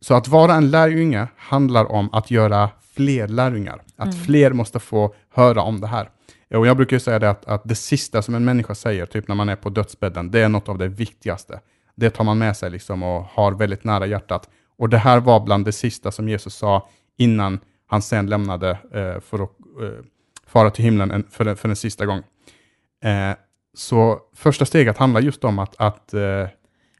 Så 0.00 0.14
att 0.14 0.28
vara 0.28 0.54
en 0.54 0.70
lärjunge 0.70 1.28
handlar 1.36 1.92
om 1.92 2.08
att 2.12 2.30
göra 2.30 2.70
fler 2.94 3.28
lärjungar. 3.28 3.82
Att 3.96 4.14
mm. 4.14 4.24
fler 4.24 4.52
måste 4.52 4.78
få 4.78 5.14
höra 5.34 5.62
om 5.62 5.80
det 5.80 5.86
här. 5.86 6.08
Och 6.54 6.66
jag 6.66 6.76
brukar 6.76 6.98
säga 6.98 7.18
det 7.18 7.30
att, 7.30 7.46
att 7.46 7.62
det 7.64 7.74
sista 7.74 8.22
som 8.22 8.34
en 8.34 8.44
människa 8.44 8.74
säger, 8.74 9.06
typ 9.06 9.28
när 9.28 9.34
man 9.34 9.48
är 9.48 9.56
på 9.56 9.68
dödsbädden, 9.68 10.30
det 10.30 10.40
är 10.40 10.48
något 10.48 10.68
av 10.68 10.78
det 10.78 10.88
viktigaste. 10.88 11.60
Det 11.96 12.10
tar 12.10 12.24
man 12.24 12.38
med 12.38 12.56
sig 12.56 12.70
liksom 12.70 13.02
och 13.02 13.24
har 13.24 13.52
väldigt 13.52 13.84
nära 13.84 14.06
hjärtat. 14.06 14.48
Och 14.78 14.88
det 14.88 14.98
här 14.98 15.20
var 15.20 15.40
bland 15.40 15.64
det 15.64 15.72
sista 15.72 16.10
som 16.10 16.28
Jesus 16.28 16.54
sa 16.54 16.88
innan 17.18 17.60
han 17.90 18.02
sen 18.02 18.26
lämnade 18.26 18.70
eh, 18.70 19.20
för 19.20 19.42
att 19.42 19.50
eh, 19.82 20.04
fara 20.46 20.70
till 20.70 20.84
himlen 20.84 21.10
en, 21.10 21.24
för, 21.30 21.54
för 21.54 21.68
en 21.68 21.76
sista 21.76 22.06
gång. 22.06 22.22
Eh, 23.04 23.36
så 23.74 24.18
första 24.34 24.64
steget 24.64 24.98
handlar 24.98 25.20
just 25.20 25.44
om 25.44 25.58
att, 25.58 25.74
att 25.78 26.14
eh, 26.14 26.48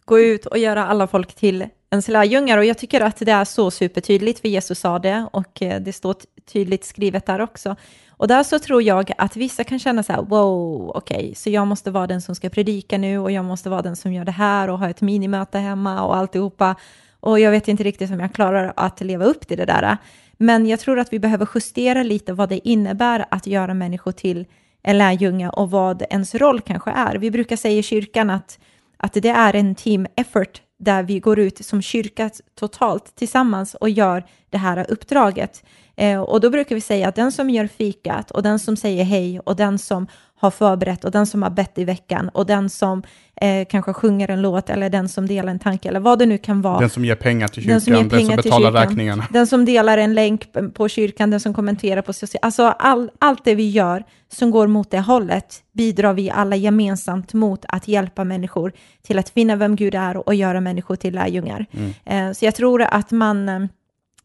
gå 0.05 0.21
ut 0.21 0.47
och 0.47 0.59
göra 0.59 0.87
alla 0.87 1.07
folk 1.07 1.35
till 1.35 1.67
ens 1.91 2.09
lärjungar. 2.09 2.59
Och 2.59 2.65
jag 2.65 2.79
tycker 2.79 3.01
att 3.01 3.17
det 3.17 3.33
är 3.33 3.45
så 3.45 3.71
supertydligt, 3.71 4.41
för 4.41 4.49
Jesus 4.49 4.79
sa 4.79 4.99
det 4.99 5.29
och 5.33 5.63
eh, 5.63 5.81
det 5.81 5.93
står 5.93 6.15
tydligt 6.53 6.85
skrivet 6.85 7.27
där 7.27 7.41
också. 7.41 7.77
Och 8.11 8.29
där 8.29 8.43
så 8.43 8.59
tror 8.59 8.83
jag 8.83 9.13
att 9.19 9.37
vissa 9.37 9.65
kan 9.65 9.79
känna 9.79 10.03
så 10.03 10.13
här, 10.13 10.23
wow, 10.23 10.91
okej, 10.95 11.17
okay, 11.17 11.35
så 11.35 11.51
jag 11.51 11.67
måste 11.67 11.91
vara 11.91 12.07
den 12.07 12.21
som 12.21 12.35
ska 12.35 12.49
predika 12.49 12.99
nu 12.99 13.19
och 13.19 13.31
jag 13.31 13.45
måste 13.45 13.71
vara 13.71 13.83
den 13.83 13.97
som 13.97 14.13
gör 14.13 14.25
det 14.25 14.33
här 14.33 14.71
och 14.71 14.79
ha 14.79 14.91
ett 14.91 15.01
minimöte 15.01 15.59
hemma 15.59 16.03
och 16.03 16.17
alltihopa. 16.17 16.77
Och 17.21 17.41
jag 17.41 17.51
vet 17.51 17.69
inte 17.69 17.83
riktigt 17.83 18.11
om 18.11 18.21
jag 18.21 18.35
klarar 18.35 18.73
att 18.77 19.01
leva 19.01 19.25
upp 19.25 19.49
till 19.49 19.59
det 19.59 19.65
där. 19.65 19.97
Men 20.43 20.67
jag 20.67 20.81
tror 20.81 20.99
att 20.99 21.13
vi 21.13 21.19
behöver 21.19 21.49
justera 21.55 22.03
lite 22.03 22.33
vad 22.33 22.49
det 22.49 22.69
innebär 22.69 23.27
att 23.31 23.47
göra 23.47 23.75
människor 23.75 24.13
till 24.13 24.47
en 24.83 24.99
lärjunge 24.99 25.49
och 25.49 25.71
vad 25.71 26.03
ens 26.11 26.35
roll 26.35 26.61
kanske 26.61 26.91
är. 26.91 27.15
Vi 27.15 27.31
brukar 27.31 27.57
säga 27.57 27.79
i 27.79 27.83
kyrkan 27.83 28.31
att, 28.31 28.59
att 28.97 29.13
det 29.13 29.29
är 29.29 29.57
en 29.57 29.75
team 29.75 30.07
effort 30.17 30.63
där 30.79 31.03
vi 31.03 31.21
går 31.21 31.39
ut 31.39 31.65
som 31.65 31.83
kyrka 31.83 32.31
totalt 32.59 33.15
tillsammans 33.17 33.75
och 33.75 33.91
gör 33.91 34.25
det 34.51 34.59
här 34.59 34.91
uppdraget. 34.91 35.65
Eh, 36.01 36.21
och 36.21 36.41
då 36.41 36.51
brukar 36.51 36.75
vi 36.75 36.81
säga 36.81 37.09
att 37.09 37.15
den 37.15 37.33
som 37.33 37.51
gör 37.51 37.67
fikat 37.67 38.31
och 38.31 38.43
den 38.43 38.59
som 38.59 38.77
säger 38.77 39.05
hej 39.05 39.41
och 39.41 39.57
den 39.57 39.79
som 39.79 40.07
har 40.37 40.51
förberett 40.51 41.05
och 41.05 41.11
den 41.11 41.27
som 41.27 41.43
har 41.43 41.51
bett 41.51 41.79
i 41.79 41.85
veckan 41.85 42.29
och 42.29 42.47
den 42.47 42.71
som 42.71 43.03
eh, 43.41 43.67
kanske 43.71 43.93
sjunger 43.93 44.31
en 44.31 44.43
låt 44.43 44.71
eller 44.71 44.91
den 44.91 45.09
som 45.09 45.27
delar 45.27 45.51
en 45.51 45.59
tanke 45.59 45.89
eller 45.89 46.01
vad 46.01 46.19
det 46.19 46.27
nu 46.27 46.39
kan 46.39 46.63
vara. 46.63 46.81
Den 46.81 46.91
som 46.91 47.05
ger 47.05 47.15
pengar 47.15 47.49
till 47.49 47.63
kyrkan, 47.63 47.73
den 47.73 47.81
som, 47.81 48.09
den 48.09 48.27
som 48.27 48.37
betalar 48.37 48.71
kyrkan, 48.71 48.89
räkningarna. 48.89 49.27
Den 49.33 49.47
som 49.47 49.65
delar 49.65 49.99
en 49.99 50.15
länk 50.15 50.47
på 50.75 50.89
kyrkan, 50.89 51.31
den 51.31 51.41
som 51.41 51.55
kommenterar 51.55 52.03
på 52.03 52.13
sociala... 52.13 52.41
Alltså 52.43 52.63
all, 52.63 53.11
allt 53.19 53.45
det 53.45 53.55
vi 53.55 53.71
gör 53.71 54.05
som 54.33 54.51
går 54.51 54.67
mot 54.67 54.91
det 54.91 55.01
hållet 55.01 55.63
bidrar 55.73 56.13
vi 56.13 56.31
alla 56.31 56.57
gemensamt 56.57 57.33
mot 57.33 57.65
att 57.69 57.89
hjälpa 57.89 58.25
människor 58.25 58.73
till 59.03 59.19
att 59.19 59.31
finna 59.31 59.57
vem 59.57 59.77
Gud 59.77 59.95
är 59.95 60.29
och 60.29 60.35
göra 60.35 60.61
människor 60.61 60.97
till 60.97 61.15
lärjungar. 61.15 61.67
Mm. 61.73 62.29
Eh, 62.29 62.33
så 62.33 62.45
jag 62.45 62.55
tror 62.55 62.83
att 62.83 63.11
man 63.11 63.49
eh, 63.49 63.61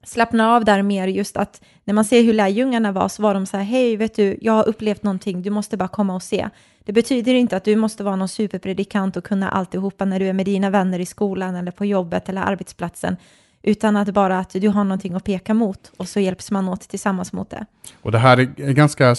slappna 0.06 0.56
av 0.56 0.66
där 0.66 0.82
mer, 0.82 1.08
just 1.08 1.38
att 1.38 1.62
när 1.84 1.94
man 1.94 2.06
ser 2.06 2.24
hur 2.24 2.34
lärjungarna 2.34 2.92
var 2.92 3.08
så 3.10 3.22
var 3.22 3.34
de 3.34 3.46
så 3.46 3.58
här, 3.58 3.64
hej, 3.64 3.98
vet 3.98 4.16
du, 4.16 4.38
jag 4.42 4.54
har 4.54 4.68
upplevt 4.68 5.04
någonting, 5.04 5.42
du 5.42 5.50
måste 5.50 5.78
bara 5.78 5.88
komma 5.88 6.16
och 6.16 6.24
se. 6.24 6.50
Det 6.86 6.94
betyder 6.94 7.34
inte 7.34 7.58
att 7.58 7.64
du 7.64 7.76
måste 7.76 8.04
vara 8.04 8.16
någon 8.16 8.30
superpredikant 8.30 9.18
och 9.18 9.24
kunna 9.24 9.50
alltihopa 9.50 10.06
när 10.06 10.20
du 10.20 10.28
är 10.28 10.34
med 10.34 10.46
dina 10.46 10.70
vänner 10.70 11.00
i 11.00 11.06
skolan 11.06 11.56
eller 11.56 11.72
på 11.72 11.86
jobbet 11.86 12.30
eller 12.30 12.42
arbetsplatsen, 12.42 13.18
utan 13.64 13.98
att 13.98 14.10
bara 14.10 14.40
att 14.40 14.50
du 14.50 14.68
har 14.68 14.84
någonting 14.84 15.14
att 15.14 15.24
peka 15.24 15.54
mot 15.54 15.92
och 15.98 16.08
så 16.08 16.20
hjälps 16.20 16.52
man 16.52 16.70
åt 16.70 16.82
tillsammans 16.82 17.34
mot 17.34 17.50
det. 17.50 17.66
Och 18.02 18.12
det 18.12 18.20
här 18.20 18.38
är 18.38 18.74
ganska 18.74 19.16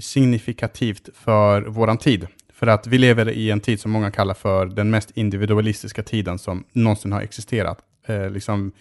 signifikativt 0.00 1.08
för 1.14 1.62
våran 1.62 1.98
tid. 1.98 2.26
För 2.52 2.66
att 2.66 2.86
vi 2.86 2.98
lever 2.98 3.30
i 3.30 3.50
en 3.50 3.60
tid 3.60 3.80
som 3.80 3.90
många 3.90 4.10
kallar 4.10 4.34
för 4.34 4.66
den 4.66 4.90
mest 4.90 5.10
individualistiska 5.10 6.02
tiden 6.02 6.38
som 6.38 6.64
någonsin 6.72 7.12
har 7.12 7.20
existerat. 7.20 7.78
Eh, 8.06 8.30
liksom, 8.30 8.72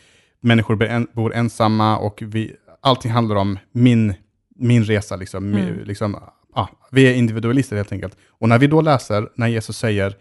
människor 0.42 1.06
bor 1.14 1.34
ensamma 1.34 1.98
och 1.98 2.24
vi, 2.26 2.56
allting 2.82 3.12
handlar 3.12 3.36
om 3.36 3.60
min, 3.72 4.14
min 4.56 4.84
resa. 4.84 5.16
Liksom, 5.16 5.54
mm. 5.54 5.84
liksom, 5.84 6.16
ah, 6.54 6.68
vi 6.92 7.08
är 7.08 7.14
individualister 7.14 7.76
helt 7.76 7.92
enkelt. 7.92 8.18
Och 8.28 8.50
när 8.50 8.60
vi 8.60 8.68
då 8.68 8.82
läser, 8.82 9.30
när 9.36 9.48
Jesus 9.48 9.78
säger 9.78 10.16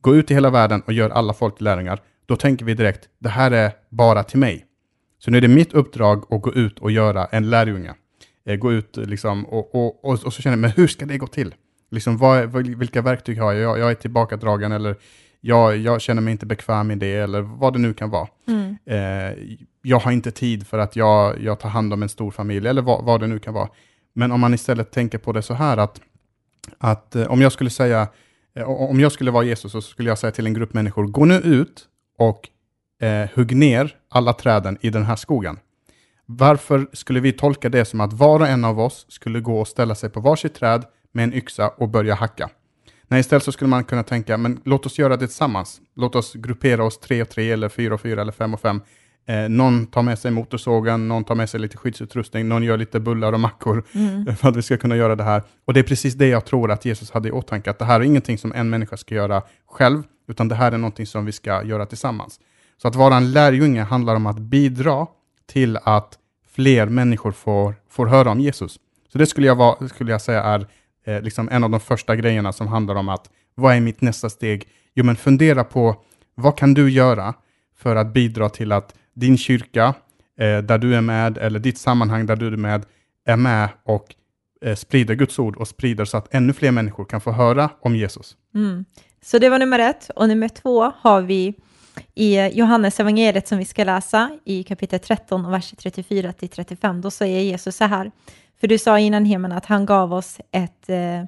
gå 0.00 0.14
ut 0.14 0.30
i 0.30 0.34
hela 0.34 0.50
världen 0.50 0.82
och 0.86 0.92
gör 0.92 1.10
alla 1.10 1.32
folk 1.32 1.56
till 1.56 1.64
lärjungar, 1.64 2.00
då 2.26 2.36
tänker 2.36 2.64
vi 2.64 2.74
direkt, 2.74 3.08
det 3.18 3.28
här 3.28 3.50
är 3.50 3.72
bara 3.90 4.22
till 4.22 4.38
mig. 4.38 4.66
Så 5.18 5.30
nu 5.30 5.36
är 5.36 5.40
det 5.42 5.48
mitt 5.48 5.72
uppdrag 5.72 6.24
att 6.30 6.42
gå 6.42 6.54
ut 6.54 6.78
och 6.78 6.90
göra 6.90 7.26
en 7.26 7.50
lärjunge. 7.50 7.94
Eh, 8.46 8.56
gå 8.56 8.72
ut 8.72 8.96
liksom, 8.96 9.46
och, 9.46 9.74
och, 9.74 10.04
och, 10.04 10.24
och, 10.24 10.32
så 10.32 10.42
känner 10.42 10.56
jag, 10.56 10.60
men 10.60 10.70
hur 10.70 10.86
ska 10.86 11.06
det 11.06 11.18
gå 11.18 11.26
till? 11.26 11.54
Liksom, 11.90 12.16
vad, 12.16 12.56
vilka 12.56 13.02
verktyg 13.02 13.40
har 13.40 13.52
jag? 13.52 13.62
jag? 13.62 13.78
Jag 13.78 13.90
är 13.90 13.94
tillbakadragen 13.94 14.72
eller 14.72 14.96
jag, 15.46 15.76
jag 15.76 16.00
känner 16.00 16.22
mig 16.22 16.32
inte 16.32 16.46
bekväm 16.46 16.90
i 16.90 16.94
det 16.94 17.12
eller 17.14 17.40
vad 17.40 17.72
det 17.72 17.78
nu 17.78 17.94
kan 17.94 18.10
vara. 18.10 18.28
Mm. 18.48 18.76
Eh, 18.86 19.56
jag 19.82 19.98
har 19.98 20.12
inte 20.12 20.30
tid 20.30 20.66
för 20.66 20.78
att 20.78 20.96
jag, 20.96 21.40
jag 21.40 21.60
tar 21.60 21.68
hand 21.68 21.92
om 21.92 22.02
en 22.02 22.08
stor 22.08 22.30
familj 22.30 22.68
eller 22.68 22.82
vad, 22.82 23.04
vad 23.04 23.20
det 23.20 23.26
nu 23.26 23.38
kan 23.38 23.54
vara. 23.54 23.68
Men 24.14 24.32
om 24.32 24.40
man 24.40 24.54
istället 24.54 24.90
tänker 24.90 25.18
på 25.18 25.32
det 25.32 25.42
så 25.42 25.54
här 25.54 25.76
att, 25.76 26.00
att 26.78 27.16
eh, 27.16 27.26
om 27.26 27.40
jag 27.40 27.52
skulle 27.52 27.70
säga, 27.70 28.08
eh, 28.56 28.70
om 28.70 29.00
jag 29.00 29.12
skulle 29.12 29.30
vara 29.30 29.44
Jesus 29.44 29.72
så 29.72 29.80
skulle 29.80 30.08
jag 30.08 30.18
säga 30.18 30.30
till 30.30 30.46
en 30.46 30.54
grupp 30.54 30.74
människor, 30.74 31.04
gå 31.04 31.24
nu 31.24 31.34
ut 31.34 31.84
och 32.18 32.48
eh, 33.06 33.28
hugg 33.34 33.56
ner 33.56 33.96
alla 34.10 34.32
träden 34.32 34.78
i 34.80 34.90
den 34.90 35.02
här 35.02 35.16
skogen. 35.16 35.58
Varför 36.26 36.86
skulle 36.92 37.20
vi 37.20 37.32
tolka 37.32 37.68
det 37.68 37.84
som 37.84 38.00
att 38.00 38.12
var 38.12 38.40
och 38.40 38.48
en 38.48 38.64
av 38.64 38.80
oss 38.80 39.06
skulle 39.08 39.40
gå 39.40 39.60
och 39.60 39.68
ställa 39.68 39.94
sig 39.94 40.10
på 40.10 40.20
varsitt 40.20 40.54
träd 40.54 40.84
med 41.12 41.24
en 41.24 41.34
yxa 41.34 41.68
och 41.68 41.88
börja 41.88 42.14
hacka? 42.14 42.50
Nej, 43.14 43.20
istället 43.20 43.42
så 43.42 43.52
skulle 43.52 43.68
man 43.68 43.84
kunna 43.84 44.02
tänka, 44.02 44.36
men 44.36 44.60
låt 44.64 44.86
oss 44.86 44.98
göra 44.98 45.16
det 45.16 45.26
tillsammans. 45.26 45.80
Låt 45.96 46.16
oss 46.16 46.32
gruppera 46.34 46.84
oss 46.84 46.98
tre 46.98 47.22
och 47.22 47.28
tre, 47.28 47.50
eller 47.50 47.68
fyra 47.68 47.94
och 47.94 48.00
fyra, 48.00 48.20
eller 48.20 48.32
fem 48.32 48.54
och 48.54 48.60
fem. 48.60 48.80
Eh, 49.26 49.48
någon 49.48 49.86
tar 49.86 50.02
med 50.02 50.18
sig 50.18 50.30
motorsågen, 50.30 51.08
någon 51.08 51.24
tar 51.24 51.34
med 51.34 51.50
sig 51.50 51.60
lite 51.60 51.76
skyddsutrustning, 51.76 52.48
någon 52.48 52.62
gör 52.62 52.76
lite 52.76 53.00
bullar 53.00 53.32
och 53.32 53.40
mackor 53.40 53.84
mm. 53.92 54.36
för 54.36 54.48
att 54.48 54.56
vi 54.56 54.62
ska 54.62 54.76
kunna 54.76 54.96
göra 54.96 55.16
det 55.16 55.24
här. 55.24 55.42
Och 55.64 55.74
det 55.74 55.80
är 55.80 55.84
precis 55.84 56.14
det 56.14 56.28
jag 56.28 56.44
tror 56.44 56.70
att 56.70 56.84
Jesus 56.84 57.10
hade 57.10 57.28
i 57.28 57.32
åtanke, 57.32 57.70
att 57.70 57.78
det 57.78 57.84
här 57.84 58.00
är 58.00 58.04
ingenting 58.04 58.38
som 58.38 58.52
en 58.52 58.70
människa 58.70 58.96
ska 58.96 59.14
göra 59.14 59.42
själv, 59.66 60.02
utan 60.28 60.48
det 60.48 60.54
här 60.54 60.72
är 60.72 60.78
någonting 60.78 61.06
som 61.06 61.24
vi 61.24 61.32
ska 61.32 61.64
göra 61.64 61.86
tillsammans. 61.86 62.40
Så 62.82 62.88
att 62.88 62.94
vara 62.94 63.16
en 63.16 63.32
lärjunge 63.32 63.82
handlar 63.82 64.14
om 64.14 64.26
att 64.26 64.38
bidra 64.38 65.06
till 65.52 65.78
att 65.82 66.18
fler 66.54 66.86
människor 66.86 67.32
får, 67.32 67.74
får 67.90 68.06
höra 68.06 68.30
om 68.30 68.40
Jesus. 68.40 68.78
Så 69.12 69.18
det 69.18 69.26
skulle 69.26 69.46
jag, 69.46 69.56
vara, 69.56 69.88
skulle 69.88 70.12
jag 70.12 70.22
säga 70.22 70.42
är 70.42 70.66
eh, 71.04 71.22
liksom 71.22 71.48
en 71.52 71.64
av 71.64 71.70
de 71.70 71.80
första 71.80 72.16
grejerna 72.16 72.52
som 72.52 72.68
handlar 72.68 72.94
om 72.94 73.08
att 73.08 73.30
vad 73.54 73.76
är 73.76 73.80
mitt 73.80 74.00
nästa 74.00 74.30
steg? 74.30 74.68
Jo, 74.94 75.04
men 75.04 75.16
fundera 75.16 75.64
på 75.64 75.96
vad 76.34 76.58
kan 76.58 76.74
du 76.74 76.90
göra 76.90 77.34
för 77.76 77.96
att 77.96 78.12
bidra 78.12 78.48
till 78.48 78.72
att 78.72 78.94
din 79.14 79.38
kyrka, 79.38 79.94
eh, 80.38 80.58
där 80.58 80.78
du 80.78 80.94
är 80.94 81.00
med, 81.00 81.38
eller 81.38 81.58
ditt 81.58 81.78
sammanhang 81.78 82.26
där 82.26 82.36
du 82.36 82.46
är 82.46 82.56
med, 82.56 82.84
är 83.26 83.36
med 83.36 83.68
och 83.84 84.14
eh, 84.64 84.74
sprider 84.74 85.14
Guds 85.14 85.38
ord 85.38 85.56
och 85.56 85.68
sprider 85.68 86.04
så 86.04 86.16
att 86.16 86.34
ännu 86.34 86.52
fler 86.52 86.70
människor 86.70 87.04
kan 87.04 87.20
få 87.20 87.32
höra 87.32 87.70
om 87.80 87.96
Jesus. 87.96 88.36
Mm. 88.54 88.84
Så 89.24 89.38
det 89.38 89.48
var 89.48 89.58
nummer 89.58 89.78
ett. 89.78 90.10
Och 90.16 90.28
nummer 90.28 90.48
två 90.48 90.92
har 90.96 91.22
vi 91.22 91.54
i 92.14 92.36
eh, 92.36 92.48
Johannes 92.48 93.00
evangeliet 93.00 93.48
som 93.48 93.58
vi 93.58 93.64
ska 93.64 93.84
läsa 93.84 94.38
i 94.44 94.62
kapitel 94.62 94.98
13 94.98 95.46
och 95.46 95.52
vers 95.52 95.74
34 95.78 96.32
till 96.32 96.48
35. 96.48 97.00
Då 97.00 97.10
säger 97.10 97.40
Jesus 97.40 97.76
så 97.76 97.84
här. 97.84 98.10
För 98.60 98.68
du 98.68 98.78
sa 98.78 98.98
innan 98.98 99.24
Heman, 99.24 99.52
att 99.52 99.66
han 99.66 99.86
gav 99.86 100.12
oss 100.12 100.38
ett, 100.52 100.88
eh, 100.88 101.24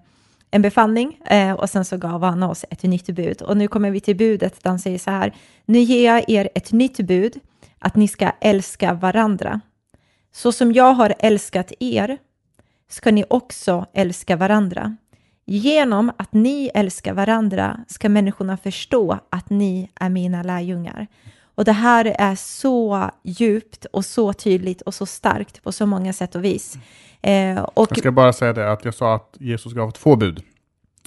en 0.50 0.62
befallning 0.62 1.20
eh, 1.26 1.52
och 1.52 1.70
sen 1.70 1.84
så 1.84 1.96
gav 1.96 2.22
han 2.22 2.42
oss 2.42 2.64
ett 2.70 2.82
nytt 2.82 3.06
bud. 3.06 3.42
Och 3.42 3.56
nu 3.56 3.68
kommer 3.68 3.90
vi 3.90 4.00
till 4.00 4.16
budet 4.16 4.62
där 4.62 4.70
han 4.70 4.78
säger 4.78 4.98
så 4.98 5.10
här. 5.10 5.34
Nu 5.64 5.78
ger 5.78 6.14
jag 6.14 6.30
er 6.30 6.48
ett 6.54 6.72
nytt 6.72 6.96
bud, 6.96 7.40
att 7.78 7.96
ni 7.96 8.08
ska 8.08 8.32
älska 8.40 8.94
varandra. 8.94 9.60
Så 10.32 10.52
som 10.52 10.72
jag 10.72 10.92
har 10.92 11.14
älskat 11.18 11.72
er 11.80 12.18
ska 12.88 13.10
ni 13.10 13.24
också 13.30 13.86
älska 13.92 14.36
varandra. 14.36 14.96
Genom 15.46 16.12
att 16.16 16.32
ni 16.32 16.70
älskar 16.74 17.14
varandra 17.14 17.84
ska 17.88 18.08
människorna 18.08 18.56
förstå 18.56 19.18
att 19.30 19.50
ni 19.50 19.90
är 20.00 20.08
mina 20.08 20.42
lärjungar. 20.42 21.06
Och 21.56 21.64
det 21.64 21.72
här 21.72 22.04
är 22.18 22.34
så 22.34 23.10
djupt 23.22 23.84
och 23.84 24.04
så 24.04 24.32
tydligt 24.32 24.82
och 24.82 24.94
så 24.94 25.06
starkt 25.06 25.62
på 25.62 25.72
så 25.72 25.86
många 25.86 26.12
sätt 26.12 26.34
och 26.34 26.44
vis. 26.44 26.78
Eh, 27.22 27.62
och... 27.62 27.86
Jag 27.90 27.98
ska 27.98 28.12
bara 28.12 28.32
säga 28.32 28.52
det 28.52 28.72
att 28.72 28.84
jag 28.84 28.94
sa 28.94 29.14
att 29.14 29.36
Jesus 29.40 29.72
gav 29.72 29.90
två 29.90 30.16
bud. 30.16 30.42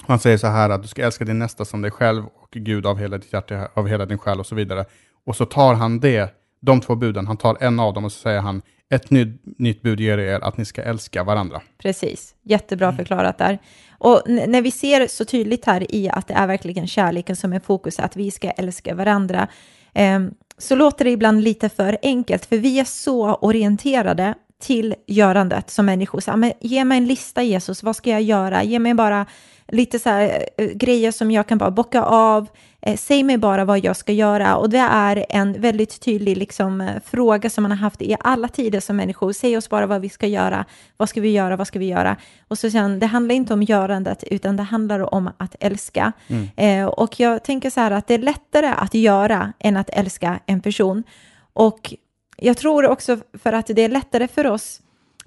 Han 0.02 0.18
säger 0.18 0.38
så 0.38 0.46
här 0.46 0.70
att 0.70 0.82
du 0.82 0.88
ska 0.88 1.02
älska 1.02 1.24
din 1.24 1.38
nästa 1.38 1.64
som 1.64 1.82
dig 1.82 1.90
själv 1.90 2.24
och 2.26 2.50
Gud 2.50 2.86
av 2.86 2.98
hela 2.98 3.18
ditt 3.18 3.32
hjärta, 3.32 3.68
av 3.74 3.88
hela 3.88 4.06
din 4.06 4.18
själ 4.18 4.40
och 4.40 4.46
så 4.46 4.54
vidare. 4.54 4.84
Och 5.26 5.36
så 5.36 5.46
tar 5.46 5.74
han 5.74 6.00
det, 6.00 6.34
de 6.60 6.80
två 6.80 6.94
buden, 6.94 7.26
han 7.26 7.36
tar 7.36 7.56
en 7.60 7.80
av 7.80 7.94
dem 7.94 8.04
och 8.04 8.12
så 8.12 8.18
säger 8.18 8.40
han 8.40 8.62
ett 8.90 9.10
nytt, 9.10 9.42
nytt 9.58 9.82
bud 9.82 10.00
ger 10.00 10.18
er 10.18 10.40
att 10.40 10.56
ni 10.56 10.64
ska 10.64 10.82
älska 10.82 11.24
varandra. 11.24 11.62
Precis, 11.78 12.34
jättebra 12.42 12.86
mm. 12.86 12.96
förklarat 12.96 13.38
där. 13.38 13.58
Och 14.00 14.22
när 14.26 14.62
vi 14.62 14.70
ser 14.70 15.06
så 15.06 15.24
tydligt 15.24 15.64
här 15.64 15.94
i 15.94 16.08
att 16.08 16.28
det 16.28 16.34
är 16.34 16.46
verkligen 16.46 16.86
kärleken 16.86 17.36
som 17.36 17.52
är 17.52 17.60
fokus, 17.60 17.98
att 17.98 18.16
vi 18.16 18.30
ska 18.30 18.50
älska 18.50 18.94
varandra, 18.94 19.48
eh, 19.94 20.20
så 20.58 20.74
låter 20.74 21.04
det 21.04 21.10
ibland 21.10 21.42
lite 21.42 21.68
för 21.68 21.98
enkelt, 22.02 22.46
för 22.46 22.56
vi 22.56 22.80
är 22.80 22.84
så 22.84 23.34
orienterade 23.34 24.34
till 24.60 24.94
görandet 25.06 25.70
som 25.70 25.86
människor. 25.86 26.20
Så, 26.20 26.36
men 26.36 26.52
ge 26.60 26.84
mig 26.84 26.98
en 26.98 27.06
lista 27.06 27.42
Jesus, 27.42 27.82
vad 27.82 27.96
ska 27.96 28.10
jag 28.10 28.22
göra? 28.22 28.62
Ge 28.62 28.78
mig 28.78 28.94
bara 28.94 29.26
lite 29.72 29.98
så 29.98 30.08
här, 30.08 30.44
äh, 30.56 30.66
grejer 30.66 31.12
som 31.12 31.30
jag 31.30 31.46
kan 31.46 31.58
bara 31.58 31.70
bocka 31.70 32.02
av. 32.02 32.48
Eh, 32.82 32.96
säg 32.96 33.22
mig 33.22 33.38
bara 33.38 33.64
vad 33.64 33.84
jag 33.84 33.96
ska 33.96 34.12
göra. 34.12 34.56
Och 34.56 34.70
det 34.70 34.78
är 34.78 35.26
en 35.28 35.60
väldigt 35.60 36.00
tydlig 36.00 36.36
liksom, 36.36 36.80
eh, 36.80 36.88
fråga 37.04 37.50
som 37.50 37.62
man 37.62 37.70
har 37.70 37.78
haft 37.78 38.02
i 38.02 38.16
alla 38.20 38.48
tider 38.48 38.80
som 38.80 38.96
människor. 38.96 39.32
Säg 39.32 39.56
oss 39.56 39.68
bara 39.68 39.86
vad 39.86 40.00
vi 40.00 40.08
ska 40.08 40.26
göra. 40.26 40.64
Vad 40.96 41.08
ska 41.08 41.20
vi 41.20 41.30
göra? 41.32 41.56
Vad 41.56 41.66
ska 41.66 41.78
vi 41.78 41.88
göra? 41.88 42.16
Och 42.48 42.58
så 42.58 42.70
sen, 42.70 42.98
det 42.98 43.06
handlar 43.06 43.34
inte 43.34 43.54
om 43.54 43.62
görandet, 43.62 44.24
utan 44.30 44.56
det 44.56 44.62
handlar 44.62 45.14
om 45.14 45.30
att 45.36 45.56
älska. 45.60 46.12
Mm. 46.28 46.48
Eh, 46.56 46.86
och 46.86 47.20
jag 47.20 47.44
tänker 47.44 47.70
så 47.70 47.80
här 47.80 47.90
att 47.90 48.06
det 48.06 48.14
är 48.14 48.18
lättare 48.18 48.66
att 48.66 48.94
göra 48.94 49.52
än 49.58 49.76
att 49.76 49.90
älska 49.90 50.40
en 50.46 50.60
person. 50.60 51.04
Och 51.52 51.94
jag 52.40 52.56
tror 52.56 52.86
också 52.86 53.18
för 53.32 53.52
att 53.52 53.66
det 53.66 53.82
är 53.82 53.88
lättare 53.88 54.28
för 54.28 54.46
oss, 54.46 54.80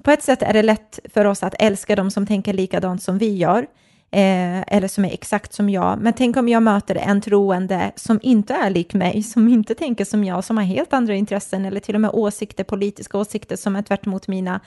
på 0.04 0.12
ett 0.12 0.24
sätt 0.24 0.42
är 0.42 0.54
det 0.54 0.64
lätt 0.64 1.00
för 1.14 1.26
oss 1.26 1.44
att 1.44 1.56
älska 1.60 1.96
de 1.96 2.12
som 2.12 2.28
tänker 2.28 2.54
likadant 2.54 3.04
som 3.04 3.18
vi 3.18 3.38
gör. 3.38 3.68
eh, 4.12 4.62
eller 4.76 4.88
som 4.88 5.06
är 5.06 5.12
exakt 5.14 5.54
som 5.54 5.70
jag. 5.70 6.00
Men 6.02 6.14
tänk 6.14 6.38
om 6.38 6.50
jag 6.50 6.64
möter 6.64 6.96
en 6.96 7.22
troende 7.22 7.92
som 7.96 8.20
inte 8.24 8.54
är 8.54 8.70
lik 8.70 8.94
mig, 8.94 9.24
som 9.24 9.48
inte 9.50 9.76
tänker 9.76 10.06
som 10.06 10.24
jag, 10.24 10.44
som 10.44 10.58
har 10.58 10.64
helt 10.64 10.94
andra 10.94 11.16
intressen 11.16 11.66
eller 11.66 11.80
till 11.80 11.96
och 11.96 12.02
med 12.02 12.12
åsikter, 12.14 12.64
politiska 12.64 13.18
åsikter 13.18 13.56
som 13.56 13.76
är 13.76 13.82
tvärt 13.82 14.06
emot 14.08 14.28
mina. 14.28 14.60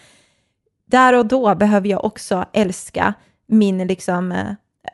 Där 0.90 1.18
och 1.18 1.26
då 1.26 1.54
behöver 1.54 1.88
jag 1.88 2.04
också 2.04 2.44
älska 2.52 3.14
min 3.48 3.86
liksom, 3.86 4.32
eh, 4.32 4.46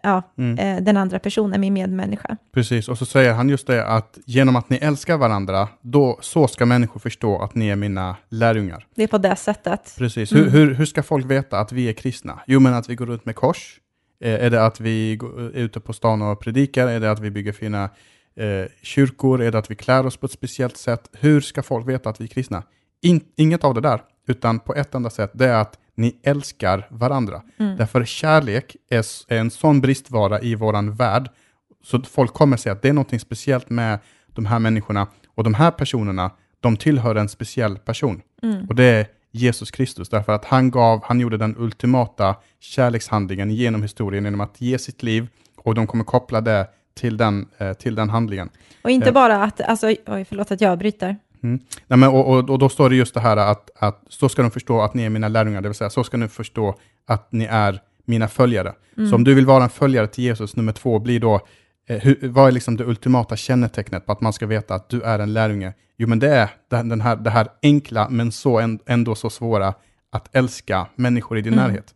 ja, 0.02 0.22
mm. 0.38 0.58
Eh, 0.58 0.84
den 0.84 0.96
andra 0.96 1.18
personen, 1.18 1.60
min 1.60 1.74
medmänniska. 1.74 2.36
Precis, 2.54 2.88
och 2.88 2.98
så 2.98 3.06
säger 3.06 3.32
han 3.32 3.48
just 3.48 3.66
det 3.66 3.86
att 3.86 4.18
genom 4.26 4.56
att 4.56 4.70
ni 4.70 4.76
älskar 4.76 5.16
varandra, 5.16 5.68
då, 5.80 6.18
så 6.20 6.48
ska 6.48 6.66
människor 6.66 7.00
förstå 7.00 7.38
att 7.42 7.54
ni 7.54 7.68
är 7.68 7.76
mina 7.76 8.16
lärjungar. 8.28 8.86
Det 8.94 9.02
är 9.02 9.08
på 9.08 9.18
det 9.18 9.36
sättet. 9.36 9.94
Precis. 9.98 10.32
Mm. 10.32 10.44
Hur, 10.44 10.50
hur, 10.50 10.74
hur, 10.74 10.86
ska 10.86 11.02
folk 11.02 11.26
veta 11.26 11.58
att 11.58 11.72
vi 11.72 11.88
är 11.88 11.92
kristna? 11.92 12.40
Jo, 12.46 12.60
men 12.60 12.74
att 12.74 12.88
vi 12.88 12.94
går 12.94 13.06
runt 13.06 13.24
med 13.24 13.36
kors. 13.36 13.80
Eh, 14.20 14.44
är 14.44 14.50
det 14.50 14.66
att 14.66 14.80
vi 14.80 15.12
är 15.12 15.56
ute 15.56 15.80
på 15.80 15.92
stan 15.92 16.22
och 16.22 16.40
predikar? 16.40 16.88
Är 16.88 17.00
det 17.00 17.10
att 17.10 17.20
vi 17.20 17.30
bygger 17.30 17.52
fina 17.52 17.90
eh, 18.36 18.66
kyrkor? 18.82 19.42
Är 19.42 19.52
det 19.52 19.58
att 19.58 19.70
vi 19.70 19.74
klär 19.74 20.06
oss 20.06 20.16
på 20.16 20.26
ett 20.26 20.32
speciellt 20.32 20.76
sätt? 20.76 21.10
Hur 21.12 21.40
ska 21.40 21.62
folk 21.62 21.88
veta 21.88 22.10
att 22.10 22.20
vi 22.20 22.24
är 22.24 22.28
kristna? 22.28 22.62
In, 23.02 23.20
inget 23.36 23.64
av 23.64 23.74
det 23.74 23.80
där, 23.80 24.00
utan 24.28 24.60
på 24.60 24.74
ett 24.74 24.94
enda 24.94 25.10
sätt, 25.10 25.30
det 25.34 25.46
är 25.46 25.60
att 25.60 25.78
ni 25.94 26.20
älskar 26.22 26.86
varandra. 26.90 27.42
Mm. 27.58 27.76
Därför 27.76 28.04
kärlek 28.04 28.76
är, 28.90 29.04
är 29.28 29.38
en 29.38 29.50
sån 29.50 29.80
bristvara 29.80 30.40
i 30.40 30.54
våran 30.54 30.94
värld, 30.94 31.30
så 31.84 32.02
folk 32.02 32.32
kommer 32.32 32.56
säga 32.56 32.72
att 32.72 32.82
det 32.82 32.88
är 32.88 32.92
något 32.92 33.20
speciellt 33.20 33.70
med 33.70 33.98
de 34.26 34.46
här 34.46 34.58
människorna, 34.58 35.06
och 35.34 35.44
de 35.44 35.54
här 35.54 35.70
personerna, 35.70 36.30
de 36.60 36.76
tillhör 36.76 37.14
en 37.14 37.28
speciell 37.28 37.78
person. 37.78 38.22
Mm. 38.42 38.66
Och 38.68 38.74
det 38.74 38.84
är 38.84 39.06
Jesus 39.30 39.70
Kristus, 39.70 40.08
därför 40.08 40.32
att 40.32 40.44
han 40.44 40.70
gav, 40.70 41.00
han 41.04 41.20
gjorde 41.20 41.36
den 41.36 41.54
ultimata 41.58 42.36
kärlekshandlingen 42.60 43.50
genom 43.50 43.82
historien 43.82 44.24
genom 44.24 44.40
att 44.40 44.60
ge 44.60 44.78
sitt 44.78 45.02
liv, 45.02 45.28
och 45.56 45.74
de 45.74 45.86
kommer 45.86 46.04
koppla 46.04 46.40
det 46.40 46.68
till 46.94 47.16
den, 47.16 47.48
eh, 47.58 47.72
till 47.72 47.94
den 47.94 48.10
handlingen. 48.10 48.50
Och 48.82 48.90
inte 48.90 49.08
eh. 49.08 49.14
bara 49.14 49.42
att, 49.42 49.60
alltså, 49.60 49.86
oj, 49.86 50.24
förlåt 50.28 50.50
att 50.50 50.60
jag 50.60 50.78
bryter. 50.78 51.16
Mm. 51.42 51.60
Nej, 51.86 51.98
men, 51.98 52.08
och, 52.08 52.28
och, 52.28 52.50
och, 52.50 52.58
då 52.58 52.68
står 52.68 52.90
det 52.90 52.96
just 52.96 53.14
det 53.14 53.20
här 53.20 53.36
att, 53.36 53.70
att 53.74 54.04
så 54.08 54.28
ska 54.28 54.42
de 54.42 54.50
förstå 54.50 54.80
att 54.80 54.94
ni 54.94 55.04
är 55.04 55.10
mina 55.10 55.28
lärjungar, 55.28 55.60
det 55.60 55.68
vill 55.68 55.76
säga 55.76 55.90
så 55.90 56.04
ska 56.04 56.16
ni 56.16 56.28
förstå 56.28 56.74
att 57.06 57.32
ni 57.32 57.44
är 57.44 57.80
mina 58.04 58.28
följare. 58.28 58.72
Mm. 58.96 59.10
Så 59.10 59.16
om 59.16 59.24
du 59.24 59.34
vill 59.34 59.46
vara 59.46 59.64
en 59.64 59.70
följare 59.70 60.06
till 60.06 60.24
Jesus, 60.24 60.56
nummer 60.56 60.72
två 60.72 60.98
blir 60.98 61.20
då, 61.20 61.40
eh, 61.88 61.98
hur, 61.98 62.28
vad 62.28 62.48
är 62.48 62.52
liksom 62.52 62.76
det 62.76 62.84
ultimata 62.84 63.36
kännetecknet 63.36 64.06
på 64.06 64.12
att 64.12 64.20
man 64.20 64.32
ska 64.32 64.46
veta 64.46 64.74
att 64.74 64.88
du 64.88 65.02
är 65.02 65.18
en 65.18 65.32
lärjunge? 65.32 65.72
Jo, 65.96 66.08
men 66.08 66.18
det 66.18 66.28
är 66.28 66.48
den 66.68 67.00
här, 67.00 67.16
det 67.16 67.30
här 67.30 67.48
enkla, 67.62 68.08
men 68.08 68.32
så 68.32 68.76
ändå 68.86 69.14
så 69.14 69.30
svåra, 69.30 69.74
att 70.12 70.36
älska 70.36 70.86
människor 70.94 71.38
i 71.38 71.42
din 71.42 71.52
mm. 71.52 71.66
närhet. 71.66 71.94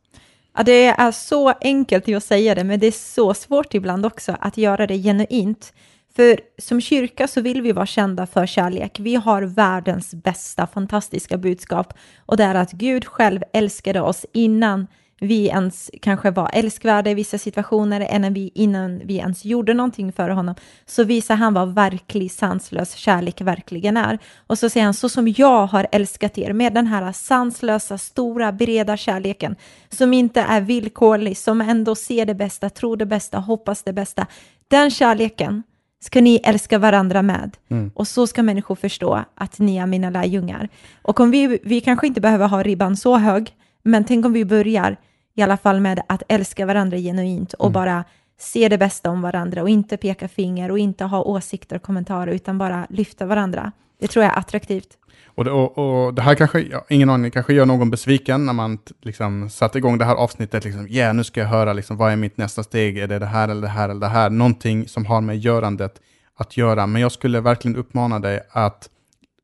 Ja, 0.57 0.63
det 0.63 0.87
är 0.87 1.13
så 1.13 1.53
enkelt 1.61 2.09
att 2.09 2.25
säga 2.25 2.55
det, 2.55 2.65
men 2.65 2.81
det 2.81 2.87
är 2.87 2.93
så 2.93 3.35
svårt 3.35 3.75
ibland 3.75 4.07
också 4.07 4.37
att 4.41 4.57
göra 4.57 4.87
det 4.87 4.99
genuint. 4.99 5.73
För 6.17 6.41
som 6.59 6.81
kyrka 6.81 7.29
så 7.29 7.41
vill 7.41 7.63
vi 7.63 7.73
vara 7.73 7.87
kända 7.87 8.27
för 8.27 8.47
kärlek. 8.47 9.01
Vi 9.01 9.15
har 9.15 9.43
världens 9.43 10.15
bästa, 10.15 10.67
fantastiska 10.67 11.39
budskap 11.39 11.95
och 12.27 12.37
det 12.37 12.45
är 12.45 12.55
att 12.55 12.73
Gud 12.73 13.05
själv 13.05 13.41
älskade 13.53 14.01
oss 14.01 14.27
innan 14.33 14.87
vi 15.21 15.47
ens 15.47 15.91
kanske 16.03 16.31
var 16.31 16.51
älskvärda 16.53 17.11
i 17.11 17.15
vissa 17.15 17.39
situationer, 17.39 18.15
innan 18.15 18.35
vi, 18.35 18.51
innan 18.55 18.99
vi 19.05 19.17
ens 19.17 19.45
gjorde 19.45 19.75
någonting 19.75 20.13
för 20.13 20.29
honom, 20.29 20.55
så 20.87 21.05
visar 21.05 21.37
han 21.37 21.55
vad 21.55 21.75
verklig 21.75 22.33
sanslös 22.33 22.95
kärlek 22.95 23.41
verkligen 23.41 23.97
är. 23.97 24.19
Och 24.47 24.59
så 24.59 24.71
säger 24.71 24.85
han, 24.85 24.95
så 24.95 25.09
som 25.09 25.29
jag 25.29 25.67
har 25.67 25.87
älskat 25.93 26.39
er 26.39 26.53
med 26.53 26.75
den 26.75 26.87
här 26.87 27.13
sanslösa, 27.13 27.99
stora, 27.99 28.53
breda 28.53 28.97
kärleken, 28.97 29.57
som 29.89 30.13
inte 30.13 30.41
är 30.41 30.61
villkorlig, 30.61 31.37
som 31.37 31.61
ändå 31.61 31.95
ser 31.95 32.27
det 32.27 32.35
bästa, 32.35 32.71
tror 32.71 32.97
det 32.97 33.07
bästa, 33.07 33.39
hoppas 33.39 33.83
det 33.83 33.93
bästa. 33.93 34.27
Den 34.69 34.91
kärleken, 34.91 35.63
ska 36.07 36.21
ni 36.21 36.41
älska 36.45 36.79
varandra 36.79 37.23
med. 37.23 37.57
Mm. 37.69 37.91
Och 37.95 38.09
så 38.09 38.27
ska 38.27 38.43
människor 38.43 38.75
förstå 38.75 39.25
att 39.35 39.59
ni 39.59 39.77
är 39.77 39.87
mina 39.87 40.11
lärjungar. 40.11 40.69
Och 41.03 41.21
om 41.21 41.31
vi, 41.31 41.59
vi 41.63 41.81
kanske 41.81 42.07
inte 42.07 42.21
behöver 42.21 42.49
ha 42.49 42.63
ribban 42.63 42.97
så 42.97 43.17
hög, 43.17 43.53
men 43.83 44.05
tänk 44.05 44.27
om 44.27 44.33
vi 44.33 44.45
börjar 44.45 44.97
i 45.35 45.43
alla 45.43 45.57
fall 45.57 45.81
med 45.81 46.01
att 46.07 46.23
älska 46.29 46.67
varandra 46.67 46.99
genuint 46.99 47.53
och 47.53 47.67
mm. 47.67 47.73
bara 47.73 48.05
se 48.39 48.69
det 48.69 48.79
bästa 48.79 49.11
om 49.11 49.23
varandra 49.23 49.63
och 49.63 49.69
inte 49.69 49.97
peka 49.97 50.29
finger 50.29 50.71
och 50.71 50.79
inte 50.79 51.05
ha 51.05 51.23
åsikter 51.23 51.77
och 51.77 51.83
kommentarer 51.83 52.33
utan 52.33 52.59
bara 52.59 52.87
lyfta 52.91 53.27
varandra. 53.27 53.73
Det 54.01 54.09
tror 54.09 54.25
jag 54.25 54.35
är 54.35 54.39
attraktivt. 54.39 54.99
Och 55.25 55.45
det, 55.45 55.51
och, 55.51 55.79
och 55.79 56.15
det 56.15 56.23
här 56.23 56.35
kanske, 56.35 56.61
ja, 56.61 56.85
ingen 56.89 57.11
aning, 57.11 57.31
kanske 57.31 57.55
gör 57.55 57.67
någon 57.67 57.91
besviken 57.91 58.47
när 58.47 58.53
man 58.53 58.79
liksom 59.03 59.51
satte 59.51 59.79
igång 59.79 59.99
det 59.99 60.05
här 60.05 60.15
avsnittet. 60.15 60.65
Liksom, 60.65 60.89
yeah, 60.89 61.15
nu 61.15 61.25
ska 61.25 61.41
jag 61.41 61.49
höra 61.49 61.73
liksom, 61.73 61.97
vad 61.97 62.13
är 62.13 62.17
mitt 62.17 62.37
nästa 62.37 62.63
steg? 62.63 62.99
Är 62.99 63.07
det 63.07 63.19
det 63.19 63.27
här 63.27 63.49
eller 63.49 63.63
det 63.63 63.69
här 63.69 63.89
eller 63.89 64.01
det 64.01 64.09
här? 64.09 64.31
Någonting 64.31 64.89
som 64.89 65.07
har 65.07 65.21
med 65.21 65.39
görandet 65.39 66.01
att 66.37 66.57
göra. 66.57 66.87
Men 66.87 67.03
jag 67.03 67.13
skulle 67.13 67.41
verkligen 67.41 67.77
uppmana 67.77 68.19
dig 68.19 68.41
att 68.51 68.89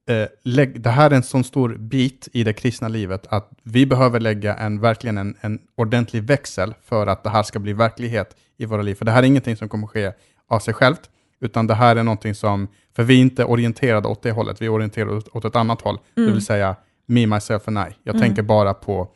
eh, 0.09 0.27
lägg, 0.45 0.81
det 0.81 0.91
här 0.91 1.11
är 1.11 1.15
en 1.15 1.23
sån 1.23 1.45
stor 1.45 1.77
bit 1.79 2.29
i 2.33 2.45
det 2.45 2.53
kristna 2.53 2.89
livet 2.89 3.27
att 3.29 3.51
vi 3.63 3.87
behöver 3.87 4.21
lägga 4.21 4.55
en, 4.55 4.81
verkligen 4.81 5.19
en, 5.19 5.37
en 5.41 5.59
ordentlig 5.77 6.23
växel 6.23 6.75
för 6.85 7.07
att 7.07 7.25
det 7.25 7.31
här 7.31 7.43
ska 7.43 7.59
bli 7.59 7.73
verklighet 7.73 8.37
i 8.59 8.67
våra 8.67 8.83
liv. 8.83 8.95
För 8.95 9.05
det 9.05 9.11
här 9.11 9.23
är 9.23 9.27
ingenting 9.27 9.57
som 9.57 9.69
kommer 9.69 9.87
ske 9.87 10.13
av 10.49 10.59
sig 10.59 10.75
självt, 10.75 11.11
utan 11.43 11.67
det 11.67 11.75
här 11.75 11.97
är 11.97 12.03
någonting 12.03 12.35
som, 12.35 12.69
för 12.97 13.03
vi 13.03 13.15
är 13.15 13.21
inte 13.21 13.45
orienterade 13.45 14.09
åt 14.09 14.23
det 14.23 14.31
hållet, 14.31 14.63
vi 14.63 14.67
är 14.67 14.71
orienterade 14.71 15.17
åt, 15.33 15.45
ett 15.45 15.57
annat 15.57 15.81
håll, 15.81 15.99
mm. 16.17 16.29
det 16.29 16.33
vill 16.33 16.45
säga 16.45 16.77
me, 17.07 17.27
myself 17.27 17.69
and 17.69 17.79
I. 17.79 17.95
Jag 18.03 18.15
mm. 18.15 18.27
tänker 18.27 18.43
bara 18.43 18.75
på, 18.75 19.09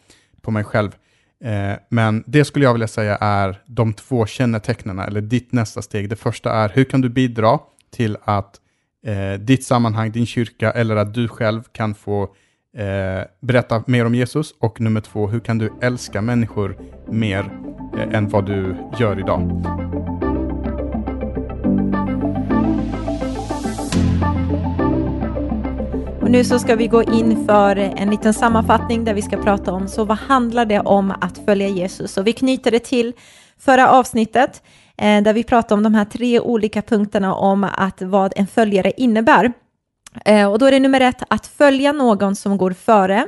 på 0.42 0.50
mig 0.50 0.64
själv. 0.64 0.90
Eh, 1.44 1.72
men 1.88 2.24
det 2.26 2.44
skulle 2.44 2.64
jag 2.64 2.72
vilja 2.72 2.88
säga 2.88 3.16
är 3.16 3.62
de 3.66 3.92
två 3.92 4.26
kännetecknen, 4.26 4.98
eller 4.98 5.20
ditt 5.20 5.52
nästa 5.52 5.82
steg. 5.82 6.08
Det 6.08 6.16
första 6.16 6.52
är, 6.52 6.68
hur 6.68 6.84
kan 6.84 7.00
du 7.00 7.08
bidra 7.08 7.58
till 7.90 8.16
att 8.24 8.60
eh, 9.06 9.40
ditt 9.40 9.64
sammanhang, 9.64 10.10
din 10.12 10.26
kyrka, 10.26 10.70
eller 10.70 10.96
att 10.96 11.14
du 11.14 11.28
själv 11.28 11.62
kan 11.72 11.94
få 11.94 12.22
eh, 12.76 13.24
berätta 13.40 13.84
mer 13.86 14.04
om 14.04 14.14
Jesus? 14.14 14.54
Och 14.60 14.80
nummer 14.80 15.00
två, 15.00 15.26
hur 15.26 15.40
kan 15.40 15.58
du 15.58 15.72
älska 15.80 16.22
människor 16.22 16.78
mer 17.08 17.50
eh, 17.98 18.14
än 18.14 18.28
vad 18.28 18.46
du 18.46 18.76
gör 18.98 19.18
idag? 19.18 19.85
Och 26.26 26.32
nu 26.32 26.44
så 26.44 26.58
ska 26.58 26.76
vi 26.76 26.86
gå 26.86 27.02
in 27.02 27.46
för 27.46 27.76
en 27.76 28.10
liten 28.10 28.34
sammanfattning 28.34 29.04
där 29.04 29.14
vi 29.14 29.22
ska 29.22 29.36
prata 29.36 29.72
om, 29.72 29.88
så 29.88 30.04
vad 30.04 30.18
handlar 30.18 30.64
det 30.64 30.80
om 30.80 31.10
att 31.20 31.38
följa 31.38 31.68
Jesus? 31.68 32.16
Och 32.16 32.26
vi 32.26 32.32
knyter 32.32 32.70
det 32.70 32.78
till 32.78 33.12
förra 33.58 33.90
avsnittet 33.90 34.62
eh, 34.96 35.22
där 35.22 35.32
vi 35.32 35.44
pratade 35.44 35.74
om 35.74 35.82
de 35.82 35.94
här 35.94 36.04
tre 36.04 36.40
olika 36.40 36.82
punkterna 36.82 37.34
om 37.34 37.64
att 37.64 38.02
vad 38.02 38.32
en 38.36 38.46
följare 38.46 38.92
innebär. 38.96 39.52
Eh, 40.24 40.52
och 40.52 40.58
då 40.58 40.66
är 40.66 40.70
det 40.70 40.80
nummer 40.80 41.00
ett 41.00 41.22
att 41.28 41.46
följa 41.46 41.92
någon 41.92 42.36
som 42.36 42.56
går 42.56 42.70
före 42.70 43.26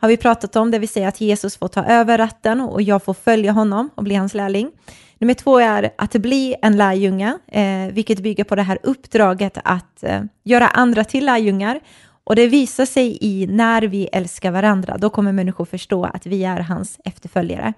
har 0.00 0.08
vi 0.08 0.16
pratat 0.16 0.56
om, 0.56 0.70
det 0.70 0.78
vill 0.78 0.88
säga 0.88 1.08
att 1.08 1.20
Jesus 1.20 1.56
får 1.56 1.68
ta 1.68 1.84
över 1.84 2.18
ratten 2.18 2.60
och 2.60 2.82
jag 2.82 3.02
får 3.02 3.14
följa 3.14 3.52
honom 3.52 3.90
och 3.94 4.04
bli 4.04 4.14
hans 4.14 4.34
lärling. 4.34 4.70
Nummer 5.18 5.34
två 5.34 5.58
är 5.58 5.90
att 5.98 6.12
bli 6.12 6.54
en 6.62 6.76
lärjunge, 6.76 7.38
eh, 7.46 7.92
vilket 7.92 8.18
bygger 8.18 8.44
på 8.44 8.54
det 8.56 8.62
här 8.62 8.78
uppdraget 8.82 9.58
att 9.64 10.02
eh, 10.02 10.20
göra 10.44 10.68
andra 10.68 11.04
till 11.04 11.26
lärjungar 11.26 11.80
och 12.30 12.36
det 12.36 12.46
visar 12.46 12.84
sig 12.84 13.18
i 13.20 13.46
när 13.46 13.82
vi 13.82 14.08
älskar 14.12 14.50
varandra, 14.50 14.98
då 14.98 15.10
kommer 15.10 15.32
människor 15.32 15.64
förstå 15.64 16.04
att 16.04 16.26
vi 16.26 16.44
är 16.44 16.60
hans 16.60 17.00
efterföljare. 17.04 17.72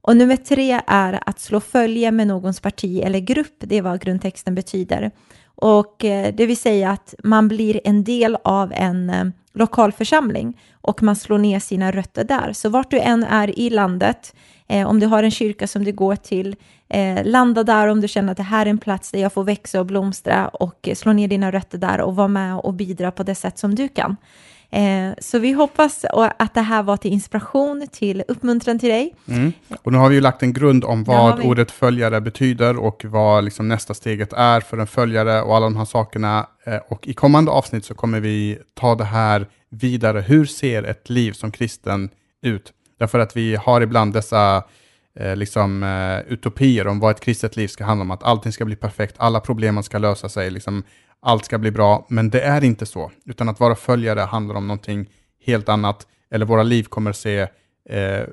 Och 0.00 0.16
nummer 0.16 0.36
tre 0.36 0.80
är 0.86 1.20
att 1.26 1.40
slå 1.40 1.60
följe 1.60 2.10
med 2.10 2.26
någons 2.26 2.60
parti 2.60 3.00
eller 3.04 3.18
grupp, 3.18 3.54
det 3.58 3.76
är 3.76 3.82
vad 3.82 4.00
grundtexten 4.00 4.54
betyder. 4.54 5.10
Och 5.56 6.04
eh, 6.04 6.34
det 6.34 6.46
vill 6.46 6.56
säga 6.56 6.90
att 6.90 7.14
man 7.24 7.48
blir 7.48 7.80
en 7.84 8.04
del 8.04 8.36
av 8.44 8.72
en 8.72 9.10
eh, 9.10 9.14
lokalförsamling 9.14 9.46
lokal 9.56 9.92
församling 9.92 10.60
och 10.80 11.02
man 11.02 11.16
slår 11.16 11.38
ner 11.38 11.60
sina 11.60 11.92
rötter 11.92 12.24
där. 12.24 12.52
Så 12.52 12.68
vart 12.68 12.90
du 12.90 12.98
än 12.98 13.24
är 13.24 13.58
i 13.58 13.70
landet, 13.70 14.34
eh, 14.68 14.88
om 14.88 15.00
du 15.00 15.06
har 15.06 15.22
en 15.22 15.30
kyrka 15.30 15.66
som 15.66 15.84
du 15.84 15.92
går 15.92 16.16
till, 16.16 16.56
eh, 16.88 17.24
landa 17.24 17.64
där 17.64 17.88
om 17.88 18.00
du 18.00 18.08
känner 18.08 18.32
att 18.32 18.36
det 18.36 18.42
här 18.42 18.66
är 18.66 18.70
en 18.70 18.78
plats 18.78 19.10
där 19.10 19.18
jag 19.18 19.32
får 19.32 19.44
växa 19.44 19.80
och 19.80 19.86
blomstra 19.86 20.48
och 20.48 20.88
eh, 20.88 20.94
slå 20.94 21.12
ner 21.12 21.28
dina 21.28 21.50
rötter 21.52 21.78
där 21.78 22.00
och 22.00 22.16
vara 22.16 22.28
med 22.28 22.56
och 22.56 22.74
bidra 22.74 23.10
på 23.10 23.22
det 23.22 23.34
sätt 23.34 23.58
som 23.58 23.74
du 23.74 23.88
kan. 23.88 24.16
Eh, 24.70 25.14
så 25.18 25.38
vi 25.38 25.52
hoppas 25.52 26.04
att 26.38 26.54
det 26.54 26.60
här 26.60 26.82
var 26.82 26.96
till 26.96 27.12
inspiration, 27.12 27.88
till 27.92 28.22
uppmuntran 28.28 28.78
till 28.78 28.88
dig. 28.88 29.14
Mm. 29.28 29.52
Och 29.82 29.92
nu 29.92 29.98
har 29.98 30.08
vi 30.08 30.14
ju 30.14 30.20
lagt 30.20 30.42
en 30.42 30.52
grund 30.52 30.84
om 30.84 31.04
vad 31.04 31.40
ordet 31.40 31.70
följare 31.70 32.20
betyder 32.20 32.76
och 32.76 33.04
vad 33.04 33.44
liksom 33.44 33.68
nästa 33.68 33.94
steget 33.94 34.32
är 34.32 34.60
för 34.60 34.78
en 34.78 34.86
följare 34.86 35.42
och 35.42 35.56
alla 35.56 35.66
de 35.66 35.76
här 35.76 35.84
sakerna. 35.84 36.46
Eh, 36.64 36.78
och 36.88 37.08
i 37.08 37.14
kommande 37.14 37.50
avsnitt 37.50 37.84
så 37.84 37.94
kommer 37.94 38.20
vi 38.20 38.58
ta 38.74 38.94
det 38.94 39.04
här 39.04 39.46
vidare. 39.70 40.20
Hur 40.20 40.46
ser 40.46 40.82
ett 40.82 41.10
liv 41.10 41.32
som 41.32 41.50
kristen 41.50 42.10
ut? 42.42 42.72
Därför 42.98 43.18
att 43.18 43.36
vi 43.36 43.56
har 43.56 43.80
ibland 43.80 44.12
dessa 44.12 44.64
eh, 45.20 45.36
liksom, 45.36 45.82
utopier 46.28 46.86
om 46.86 47.00
vad 47.00 47.10
ett 47.10 47.20
kristet 47.20 47.56
liv 47.56 47.68
ska 47.68 47.84
handla 47.84 48.02
om, 48.02 48.10
att 48.10 48.22
allting 48.22 48.52
ska 48.52 48.64
bli 48.64 48.76
perfekt, 48.76 49.14
alla 49.18 49.40
problemen 49.40 49.82
ska 49.82 49.98
lösa 49.98 50.28
sig, 50.28 50.50
liksom, 50.50 50.82
allt 51.22 51.44
ska 51.44 51.58
bli 51.58 51.70
bra, 51.70 52.06
men 52.08 52.30
det 52.30 52.40
är 52.40 52.64
inte 52.64 52.86
så, 52.86 53.10
utan 53.26 53.48
att 53.48 53.60
vara 53.60 53.74
följare 53.74 54.20
handlar 54.20 54.54
om 54.54 54.66
någonting 54.66 55.06
helt 55.46 55.68
annat, 55.68 56.06
eller 56.30 56.46
våra 56.46 56.62
liv 56.62 56.82
kommer 56.82 57.12
se 57.12 57.38
eh, 57.90 57.98
eh, 58.20 58.26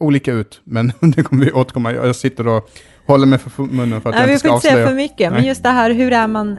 olika 0.00 0.32
ut, 0.32 0.60
men 0.64 0.92
det 1.00 1.22
kommer 1.22 1.44
vi 1.44 1.52
återkomma. 1.52 1.92
Jag 1.92 2.16
sitter 2.16 2.48
och 2.48 2.70
håller 3.06 3.26
mig 3.26 3.38
för 3.38 3.62
munnen 3.62 4.00
för 4.00 4.08
att 4.10 4.14
Nej, 4.14 4.22
jag 4.22 4.26
vi 4.26 4.32
inte 4.32 4.38
ska 4.40 4.48
får 4.48 4.54
inte 4.56 4.62
säga 4.68 4.72
avslöja. 4.74 4.88
för 4.88 4.94
mycket, 4.94 5.30
men 5.32 5.40
Nej. 5.40 5.48
just 5.48 5.62
det 5.62 5.68
här, 5.68 5.90
hur 5.90 6.12
är 6.12 6.26
man 6.26 6.58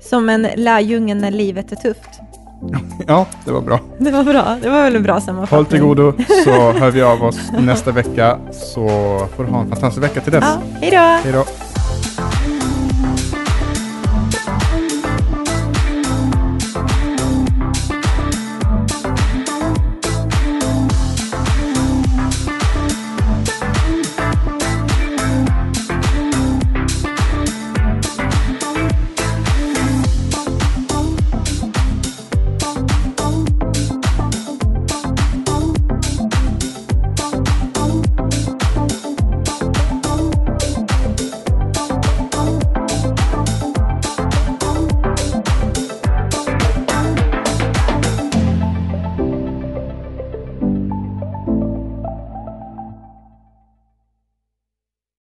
som 0.00 0.28
en 0.28 0.48
lärjunge 0.56 1.14
när 1.14 1.30
livet 1.30 1.72
är 1.72 1.76
tufft? 1.76 2.10
Ja, 3.06 3.26
det 3.44 3.52
var 3.52 3.60
bra. 3.60 3.80
Det 3.98 4.10
var 4.10 4.24
bra, 4.24 4.56
det 4.62 4.68
var 4.70 4.82
väl 4.82 4.96
en 4.96 5.02
bra 5.02 5.12
Håll 5.12 5.22
sammanfattning. 5.22 5.66
till 5.66 5.80
godo 5.80 6.12
så 6.44 6.72
hör 6.72 6.90
vi 6.90 7.02
av 7.02 7.22
oss 7.24 7.38
nästa 7.58 7.92
vecka 7.92 8.38
så 8.52 8.88
får 9.36 9.44
du 9.44 9.50
ha 9.50 9.60
en 9.60 9.68
fantastisk 9.70 10.04
vecka 10.04 10.20
till 10.20 10.32
dess. 10.32 10.44
Ja, 10.44 10.62
hej 10.80 10.90
då! 10.90 10.96
Hej 10.96 11.32
då! 11.32 11.71